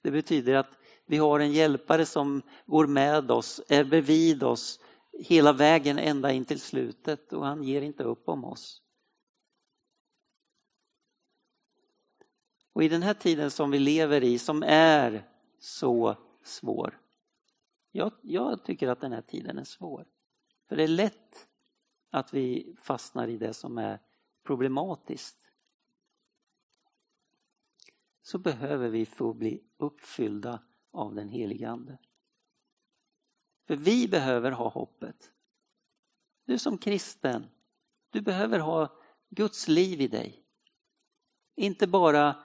Det 0.02 0.12
betyder 0.12 0.56
att 0.56 0.78
vi 1.08 1.18
har 1.18 1.40
en 1.40 1.52
hjälpare 1.52 2.06
som 2.06 2.42
går 2.66 2.88
med 2.88 3.32
oss, 3.32 3.62
är 3.68 3.84
bredvid 3.84 4.44
oss 4.44 4.80
hela 5.20 5.54
vägen 5.54 6.00
ända 6.00 6.32
in 6.32 6.46
till 6.46 6.62
slutet 6.62 7.34
och 7.34 7.46
han 7.46 7.64
ger 7.64 7.82
inte 7.82 8.04
upp 8.04 8.30
om 8.30 8.46
oss. 8.46 8.82
Och 12.74 12.84
i 12.84 12.90
den 12.90 13.04
här 13.04 13.14
tiden 13.14 13.52
som 13.52 13.72
vi 13.72 13.80
lever 13.80 14.24
i 14.24 14.40
som 14.40 14.64
är 14.64 15.30
så 15.60 16.16
svår. 16.44 17.02
Jag, 17.92 18.12
jag 18.22 18.64
tycker 18.64 18.88
att 18.88 19.02
den 19.02 19.12
här 19.12 19.22
tiden 19.22 19.58
är 19.58 19.64
svår. 19.64 20.08
För 20.70 20.76
det 20.76 20.84
är 20.84 20.88
lätt 20.88 21.48
att 22.10 22.34
vi 22.34 22.76
fastnar 22.82 23.28
i 23.28 23.38
det 23.38 23.54
som 23.54 23.78
är 23.78 24.00
problematiskt. 24.44 25.38
Så 28.22 28.38
behöver 28.38 28.90
vi 28.90 29.06
få 29.06 29.34
bli 29.34 29.64
uppfyllda 29.78 30.60
av 30.98 31.16
den 31.16 31.30
helige 31.30 31.70
Ande. 31.70 31.98
För 33.68 33.76
vi 33.76 34.08
behöver 34.08 34.52
ha 34.52 34.70
hoppet. 34.70 35.32
Du 36.46 36.60
som 36.60 36.78
kristen, 36.78 37.48
du 38.10 38.22
behöver 38.22 38.60
ha 38.60 38.98
Guds 39.30 39.68
liv 39.68 40.02
i 40.02 40.08
dig. 40.08 40.44
Inte 41.56 41.88
bara 41.88 42.36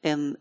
en, 0.00 0.36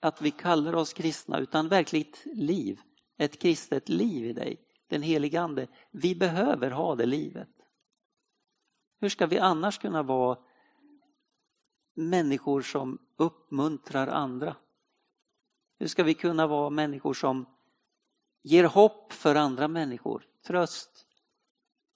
att 0.00 0.22
vi 0.22 0.30
kallar 0.30 0.74
oss 0.74 0.92
kristna 0.92 1.38
utan 1.38 1.68
verkligt 1.68 2.22
liv. 2.24 2.80
Ett 3.16 3.38
kristet 3.38 3.88
liv 3.88 4.26
i 4.26 4.32
dig. 4.32 4.66
Den 4.86 5.02
helige 5.02 5.40
Ande. 5.40 5.66
Vi 5.90 6.14
behöver 6.14 6.70
ha 6.70 6.94
det 6.94 7.06
livet. 7.06 7.48
Hur 9.00 9.08
ska 9.08 9.26
vi 9.26 9.38
annars 9.38 9.78
kunna 9.78 10.02
vara 10.02 10.38
människor 11.94 12.62
som 12.62 12.98
uppmuntrar 13.16 14.06
andra? 14.06 14.56
Hur 15.80 15.86
ska 15.86 16.02
vi 16.02 16.14
kunna 16.14 16.46
vara 16.46 16.70
människor 16.70 17.14
som 17.14 17.46
ger 18.42 18.64
hopp 18.64 19.12
för 19.12 19.34
andra 19.34 19.68
människor, 19.68 20.26
tröst? 20.46 21.06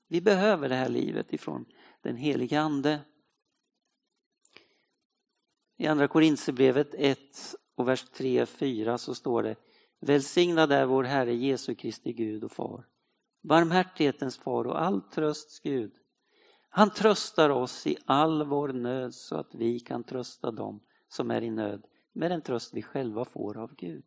Vi 0.08 0.20
behöver 0.20 0.68
det 0.68 0.74
här 0.74 0.88
livet 0.88 1.32
ifrån 1.32 1.64
den 2.02 2.16
helige 2.16 2.60
Ande. 2.60 3.00
I 5.76 5.86
Andra 5.86 6.08
Korinthierbrevet 6.08 6.94
1 6.94 7.18
och 7.74 7.88
vers 7.88 8.04
3-4 8.12 8.96
så 8.96 9.14
står 9.14 9.42
det 9.42 9.56
Välsignad 10.00 10.72
är 10.72 10.86
vår 10.86 11.04
Herre 11.04 11.34
Jesu 11.34 11.74
Kristi 11.74 12.12
Gud 12.12 12.44
och 12.44 12.52
Far, 12.52 12.86
barmhärtighetens 13.42 14.38
far 14.38 14.66
och 14.66 14.82
all 14.82 15.00
trösts 15.00 15.60
Gud. 15.60 15.92
Han 16.68 16.90
tröstar 16.90 17.50
oss 17.50 17.86
i 17.86 17.96
all 18.04 18.46
vår 18.46 18.68
nöd 18.68 19.14
så 19.14 19.36
att 19.36 19.54
vi 19.54 19.80
kan 19.80 20.04
trösta 20.04 20.50
dem 20.50 20.80
som 21.08 21.30
är 21.30 21.42
i 21.42 21.50
nöd 21.50 21.86
med 22.14 22.30
den 22.30 22.42
tröst 22.42 22.74
vi 22.74 22.82
själva 22.82 23.24
får 23.24 23.56
av 23.56 23.74
Gud. 23.74 24.04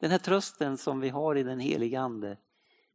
Den 0.00 0.10
här 0.10 0.18
trösten 0.18 0.78
som 0.78 1.00
vi 1.00 1.08
har 1.08 1.36
i 1.36 1.42
den 1.42 1.60
heliga 1.60 2.00
Ande, 2.00 2.36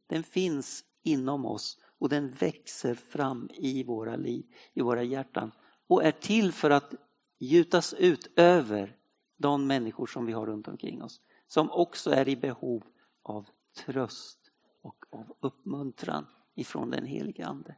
den 0.06 0.22
finns 0.22 0.84
inom 1.02 1.46
oss 1.46 1.78
och 1.98 2.08
den 2.08 2.28
växer 2.28 2.94
fram 2.94 3.50
i 3.54 3.84
våra 3.84 4.16
liv, 4.16 4.46
i 4.72 4.80
våra 4.80 5.02
hjärtan 5.02 5.52
och 5.86 6.04
är 6.04 6.12
till 6.12 6.52
för 6.52 6.70
att 6.70 6.94
gjutas 7.38 7.94
ut 7.94 8.32
över 8.36 8.96
de 9.36 9.66
människor 9.66 10.06
som 10.06 10.26
vi 10.26 10.32
har 10.32 10.46
runt 10.46 10.68
omkring 10.68 11.02
oss. 11.02 11.20
Som 11.46 11.70
också 11.70 12.10
är 12.10 12.28
i 12.28 12.36
behov 12.36 12.84
av 13.22 13.48
tröst 13.84 14.50
och 14.82 15.04
av 15.10 15.36
uppmuntran 15.40 16.26
ifrån 16.54 16.90
den 16.90 17.06
helige 17.06 17.46
Ande. 17.46 17.76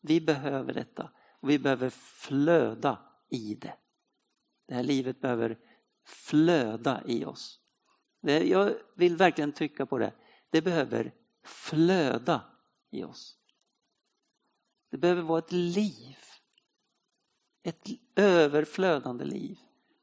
Vi 0.00 0.20
behöver 0.20 0.72
detta 0.72 1.10
och 1.40 1.50
vi 1.50 1.58
behöver 1.58 1.90
flöda 1.90 2.98
i 3.28 3.54
det. 3.54 3.74
Det 4.66 4.74
här 4.74 4.82
livet 4.82 5.20
behöver 5.20 5.58
flöda 6.04 7.02
i 7.06 7.24
oss. 7.24 7.60
Jag 8.20 8.74
vill 8.94 9.16
verkligen 9.16 9.52
trycka 9.52 9.86
på 9.86 9.98
det. 9.98 10.12
Det 10.50 10.62
behöver 10.62 11.14
flöda 11.44 12.42
i 12.90 13.04
oss. 13.04 13.36
Det 14.90 14.96
behöver 14.96 15.22
vara 15.22 15.38
ett 15.38 15.52
liv. 15.52 16.16
Ett 17.62 17.86
överflödande 18.16 19.24
liv 19.24 19.58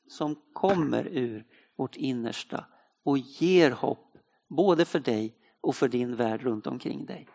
som 0.07 0.35
kommer 0.53 1.07
ur 1.07 1.45
vårt 1.75 1.95
innersta 1.95 2.65
och 3.03 3.17
ger 3.17 3.71
hopp 3.71 4.17
både 4.47 4.85
för 4.85 4.99
dig 4.99 5.37
och 5.61 5.75
för 5.75 5.87
din 5.87 6.15
värld 6.15 6.41
runt 6.41 6.67
omkring 6.67 7.05
dig. 7.05 7.27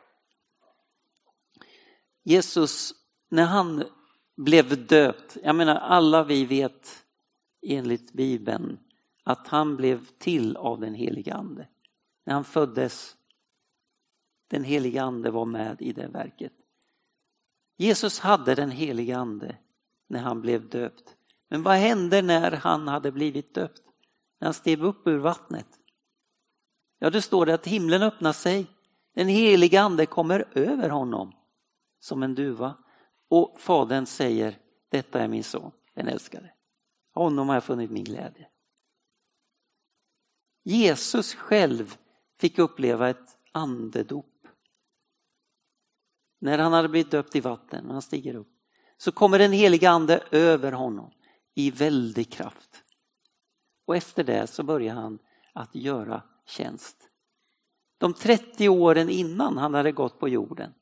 Jesus, 2.23 2.95
när 3.29 3.45
han 3.45 3.85
blev 4.37 4.87
döpt, 4.87 5.37
jag 5.43 5.57
menar 5.57 5.75
alla 5.77 6.25
vi 6.25 6.45
vet 6.45 7.05
enligt 7.63 8.13
Bibeln 8.13 8.79
att 9.25 9.49
han 9.49 9.77
blev 9.77 10.07
till 10.19 10.57
av 10.57 10.81
den 10.81 10.95
helige 10.95 11.35
ande. 11.35 11.69
När 12.25 12.35
han 12.35 12.45
föddes, 12.45 13.17
den 14.49 14.65
helige 14.65 15.03
ande 15.03 15.31
var 15.31 15.45
med 15.45 15.83
i 15.83 15.93
det 15.93 16.09
verket. 16.09 16.53
Jesus 17.77 18.19
hade 18.19 18.55
den 18.55 18.71
helige 18.71 19.17
ande 19.17 19.57
när 20.07 20.21
han 20.21 20.41
blev 20.41 20.69
döpt. 20.69 21.17
Men 21.49 21.63
vad 21.63 21.77
hände 21.77 22.23
när 22.23 22.53
han 22.53 22.89
hade 22.89 23.13
blivit 23.13 23.55
döpt? 23.55 23.83
När 24.39 24.47
han 24.47 24.55
steg 24.55 24.83
upp 24.83 25.07
ur 25.07 25.19
vattnet? 25.19 25.67
Ja, 26.99 27.11
det 27.11 27.23
står 27.23 27.47
det 27.47 27.55
att 27.55 27.67
himlen 27.67 28.03
öppnar 28.03 28.33
sig. 28.33 28.67
Den 29.15 29.29
helige 29.29 29.81
ande 29.81 30.07
kommer 30.07 30.49
över 30.55 30.89
honom 30.89 31.33
som 32.01 32.23
en 32.23 32.35
duva. 32.35 32.77
Och 33.29 33.61
fadern 33.61 34.07
säger, 34.07 34.59
detta 34.89 35.21
är 35.21 35.29
min 35.29 35.45
son, 35.45 35.73
den 35.95 36.09
älskade. 36.09 36.53
Honom 37.19 37.49
har 37.49 37.57
jag 37.57 37.65
funnit 37.65 37.91
min 37.91 38.05
glädje. 38.05 38.49
Jesus 40.65 41.35
själv 41.35 41.97
fick 42.41 42.59
uppleva 42.59 43.09
ett 43.09 43.39
andedop. 43.53 44.47
När 46.41 46.59
han 46.59 46.73
hade 46.73 46.89
blivit 46.89 47.11
döpt 47.11 47.37
i 47.37 47.41
vatten, 47.41 47.85
när 47.85 47.93
han 47.93 48.03
stiger 48.03 48.35
upp, 48.35 48.49
så 48.97 49.13
kommer 49.13 49.39
den 49.39 49.53
heliga 49.53 49.91
ande 49.91 50.25
över 50.31 50.73
honom 50.73 51.11
i 51.55 51.71
väldig 51.71 52.33
kraft. 52.33 52.85
Och 53.87 53.97
efter 53.97 54.25
det 54.25 54.47
så 54.47 54.63
börjar 54.63 54.95
han 54.95 55.19
att 55.53 55.75
göra 55.75 56.23
tjänst. 56.47 57.11
De 57.99 58.15
30 58.15 58.69
åren 58.69 59.09
innan 59.09 59.59
han 59.59 59.75
hade 59.75 59.93
gått 59.93 60.21
på 60.21 60.29
jorden, 60.29 60.75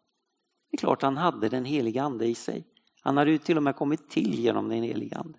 det 0.70 0.76
är 0.76 0.78
klart 0.78 1.02
han 1.02 1.16
hade 1.16 1.48
den 1.48 1.64
heliga 1.64 2.02
ande 2.02 2.26
i 2.26 2.34
sig. 2.34 2.66
Han 3.02 3.16
hade 3.16 3.30
ju 3.30 3.38
till 3.38 3.56
och 3.56 3.62
med 3.62 3.76
kommit 3.76 4.10
till 4.10 4.34
genom 4.34 4.68
den 4.68 4.82
heliga 4.82 5.18
ande. 5.18 5.38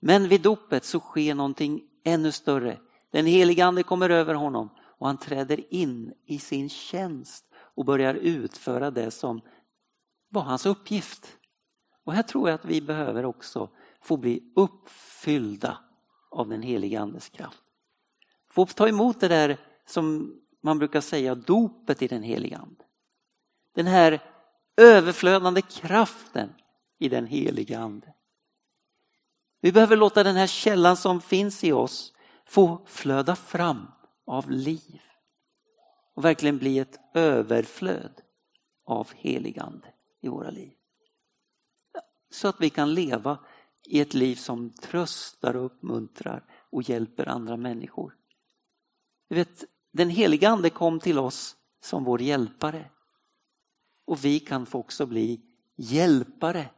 Men 0.00 0.28
vid 0.28 0.40
dopet 0.40 0.84
så 0.84 1.00
sker 1.00 1.34
någonting 1.34 1.82
ännu 2.04 2.32
större. 2.32 2.78
Den 3.10 3.26
helige 3.26 3.64
ande 3.64 3.82
kommer 3.82 4.10
över 4.10 4.34
honom 4.34 4.68
och 4.80 5.06
han 5.06 5.18
träder 5.18 5.74
in 5.74 6.12
i 6.26 6.38
sin 6.38 6.68
tjänst 6.68 7.44
och 7.54 7.84
börjar 7.84 8.14
utföra 8.14 8.90
det 8.90 9.10
som 9.10 9.40
var 10.28 10.42
hans 10.42 10.66
uppgift. 10.66 11.36
Och 12.04 12.12
här 12.12 12.22
tror 12.22 12.48
jag 12.48 12.54
att 12.54 12.64
vi 12.64 12.80
behöver 12.80 13.24
också 13.24 13.70
få 14.02 14.16
bli 14.16 14.52
uppfyllda 14.56 15.78
av 16.30 16.48
den 16.48 16.62
helige 16.62 17.00
andes 17.00 17.28
kraft. 17.28 17.62
Få 18.50 18.66
ta 18.66 18.88
emot 18.88 19.20
det 19.20 19.28
där 19.28 19.56
som 19.86 20.34
man 20.62 20.78
brukar 20.78 21.00
säga 21.00 21.34
dopet 21.34 22.02
i 22.02 22.08
den 22.08 22.22
helige 22.22 22.58
ande. 22.58 22.84
Den 23.74 23.86
här 23.86 24.20
överflödande 24.76 25.62
kraften 25.62 26.54
i 26.98 27.08
den 27.08 27.26
helige 27.26 27.78
ande. 27.78 28.14
Vi 29.60 29.72
behöver 29.72 29.96
låta 29.96 30.22
den 30.22 30.36
här 30.36 30.46
källan 30.46 30.96
som 30.96 31.20
finns 31.20 31.64
i 31.64 31.72
oss 31.72 32.12
få 32.46 32.82
flöda 32.86 33.36
fram 33.36 33.86
av 34.26 34.50
liv 34.50 35.00
och 36.14 36.24
verkligen 36.24 36.58
bli 36.58 36.78
ett 36.78 37.00
överflöd 37.14 38.20
av 38.84 39.08
heligande 39.14 39.86
i 40.20 40.28
våra 40.28 40.50
liv. 40.50 40.72
Så 42.30 42.48
att 42.48 42.60
vi 42.60 42.70
kan 42.70 42.94
leva 42.94 43.38
i 43.86 44.00
ett 44.00 44.14
liv 44.14 44.36
som 44.36 44.70
tröstar 44.70 45.56
och 45.56 45.64
uppmuntrar 45.64 46.44
och 46.70 46.82
hjälper 46.82 47.28
andra 47.28 47.56
människor. 47.56 48.16
Du 49.28 49.34
vet, 49.34 49.64
den 49.92 50.10
heliga 50.10 50.48
ande 50.48 50.70
kom 50.70 51.00
till 51.00 51.18
oss 51.18 51.56
som 51.80 52.04
vår 52.04 52.22
hjälpare. 52.22 52.90
Och 54.06 54.24
vi 54.24 54.40
kan 54.40 54.66
få 54.66 54.78
också 54.78 55.06
bli 55.06 55.40
hjälpare 55.76 56.70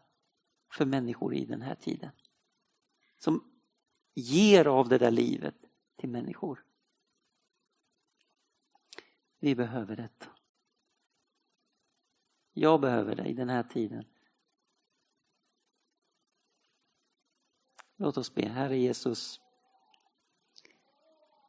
för 0.72 0.84
människor 0.84 1.34
i 1.34 1.44
den 1.44 1.62
här 1.62 1.74
tiden. 1.74 2.10
Som 3.22 3.44
ger 4.14 4.64
av 4.64 4.88
det 4.88 4.98
där 4.98 5.10
livet 5.10 5.54
till 5.96 6.08
människor. 6.08 6.64
Vi 9.38 9.54
behöver 9.54 9.96
detta. 9.96 10.26
Jag 12.52 12.80
behöver 12.80 13.14
dig 13.14 13.34
den 13.34 13.48
här 13.48 13.62
tiden. 13.62 14.04
Låt 17.96 18.16
oss 18.16 18.34
be. 18.34 18.48
Herre 18.48 18.78
Jesus, 18.78 19.40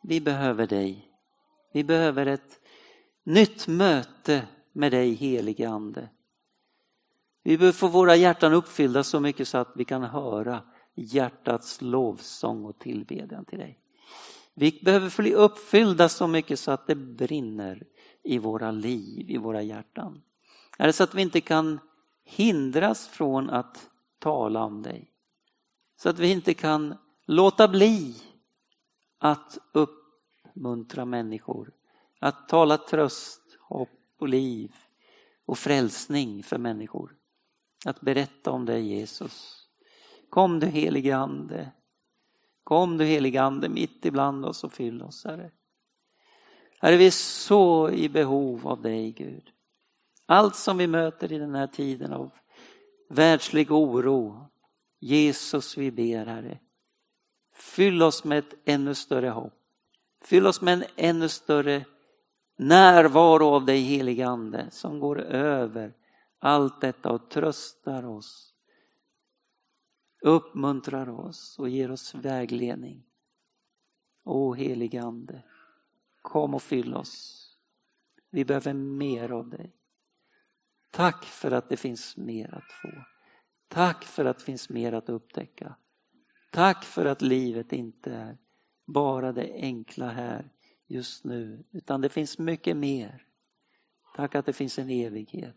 vi 0.03 0.21
behöver 0.21 0.67
dig. 0.67 1.11
Vi 1.71 1.83
behöver 1.83 2.25
ett 2.25 2.59
nytt 3.23 3.67
möte 3.67 4.47
med 4.71 4.91
dig 4.91 5.13
helige 5.13 5.69
Ande. 5.69 6.09
Vi 7.43 7.57
behöver 7.57 7.77
få 7.77 7.87
våra 7.87 8.15
hjärtan 8.15 8.53
uppfyllda 8.53 9.03
så 9.03 9.19
mycket 9.19 9.47
så 9.47 9.57
att 9.57 9.71
vi 9.75 9.85
kan 9.85 10.03
höra 10.03 10.72
hjärtats 10.95 11.81
lovsång 11.81 12.65
och 12.65 12.79
tillbedjan 12.79 13.45
till 13.45 13.59
dig. 13.59 13.79
Vi 14.53 14.79
behöver 14.83 15.21
bli 15.21 15.33
uppfyllda 15.33 16.09
så 16.09 16.27
mycket 16.27 16.59
så 16.59 16.71
att 16.71 16.87
det 16.87 16.95
brinner 16.95 17.83
i 18.23 18.37
våra 18.37 18.71
liv, 18.71 19.29
i 19.29 19.37
våra 19.37 19.61
hjärtan. 19.61 20.21
Är 20.77 20.87
det 20.87 20.93
så 20.93 21.03
att 21.03 21.15
vi 21.15 21.21
inte 21.21 21.41
kan 21.41 21.79
hindras 22.23 23.07
från 23.07 23.49
att 23.49 23.89
tala 24.19 24.63
om 24.63 24.81
dig? 24.81 25.11
Så 26.01 26.09
att 26.09 26.19
vi 26.19 26.31
inte 26.31 26.53
kan 26.53 26.95
låta 27.25 27.67
bli 27.67 28.15
att 29.17 29.57
uppmuntra 29.71 31.05
människor, 31.05 31.73
att 32.19 32.49
tala 32.49 32.77
tröst, 32.77 33.41
hopp 33.59 33.89
och 34.19 34.29
liv 34.29 34.75
och 35.45 35.57
frälsning 35.57 36.43
för 36.43 36.57
människor. 36.57 37.15
Att 37.85 38.01
berätta 38.01 38.51
om 38.51 38.65
dig 38.65 38.87
Jesus. 38.87 39.62
Kom 40.33 40.59
du 40.59 40.67
helige 40.67 41.17
Ande. 41.17 41.71
Kom 42.63 42.97
du 42.97 43.05
helige 43.05 43.41
Ande 43.41 43.69
mitt 43.69 44.05
ibland 44.05 44.45
oss 44.45 44.63
och 44.63 44.73
fyll 44.73 45.01
oss 45.01 45.25
Herre. 45.25 45.51
Herre 46.79 46.97
vi 46.97 47.07
är 47.07 47.11
så 47.11 47.89
i 47.89 48.09
behov 48.09 48.67
av 48.67 48.81
dig 48.81 49.11
Gud. 49.11 49.49
Allt 50.25 50.55
som 50.55 50.77
vi 50.77 50.87
möter 50.87 51.31
i 51.31 51.37
den 51.37 51.55
här 51.55 51.67
tiden 51.67 52.13
av 52.13 52.31
världslig 53.09 53.71
oro. 53.71 54.45
Jesus 54.99 55.77
vi 55.77 55.91
ber 55.91 56.25
Herre. 56.25 56.59
Fyll 57.55 58.03
oss 58.03 58.23
med 58.23 58.37
ett 58.37 58.53
ännu 58.65 58.95
större 58.95 59.29
hopp. 59.29 59.53
Fyll 60.25 60.47
oss 60.47 60.61
med 60.61 60.73
en 60.73 60.83
ännu 60.95 61.29
större 61.29 61.85
närvaro 62.57 63.45
av 63.45 63.65
dig 63.65 63.79
helige 63.79 64.27
Ande 64.27 64.67
som 64.71 64.99
går 64.99 65.21
över 65.21 65.93
allt 66.39 66.81
detta 66.81 67.11
och 67.11 67.29
tröstar 67.29 68.05
oss, 68.05 68.52
uppmuntrar 70.23 71.09
oss 71.09 71.59
och 71.59 71.69
ger 71.69 71.91
oss 71.91 72.15
vägledning. 72.15 73.03
O 74.23 74.53
helige 74.53 75.03
Ande, 75.03 75.43
kom 76.21 76.53
och 76.53 76.61
fyll 76.61 76.93
oss. 76.93 77.39
Vi 78.29 78.45
behöver 78.45 78.73
mer 78.73 79.31
av 79.31 79.49
dig. 79.49 79.75
Tack 80.91 81.25
för 81.25 81.51
att 81.51 81.69
det 81.69 81.77
finns 81.77 82.17
mer 82.17 82.53
att 82.53 82.71
få. 82.71 83.05
Tack 83.67 84.03
för 84.03 84.25
att 84.25 84.37
det 84.37 84.43
finns 84.43 84.69
mer 84.69 84.93
att 84.93 85.09
upptäcka. 85.09 85.75
Tack 86.51 86.83
för 86.83 87.05
att 87.05 87.21
livet 87.21 87.73
inte 87.73 88.11
är 88.11 88.37
bara 88.85 89.31
det 89.31 89.53
enkla 89.53 90.09
här 90.09 90.49
just 90.87 91.23
nu, 91.23 91.63
utan 91.71 92.01
det 92.01 92.09
finns 92.09 92.37
mycket 92.37 92.77
mer. 92.77 93.25
Tack 94.15 94.35
att 94.35 94.45
det 94.45 94.53
finns 94.53 94.79
en 94.79 94.89
evighet. 94.89 95.55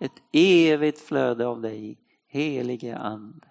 Ett 0.00 0.22
evigt 0.32 1.00
flöde 1.00 1.46
av 1.46 1.60
dig, 1.60 1.98
helige 2.32 2.96
Ande. 2.96 3.50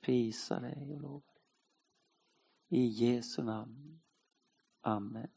Prisa 0.00 0.60
dig 0.60 0.92
och 0.94 1.00
lovar 1.00 1.34
dig. 1.34 2.80
I 2.80 2.86
Jesu 2.86 3.42
namn. 3.42 4.00
Amen. 4.80 5.28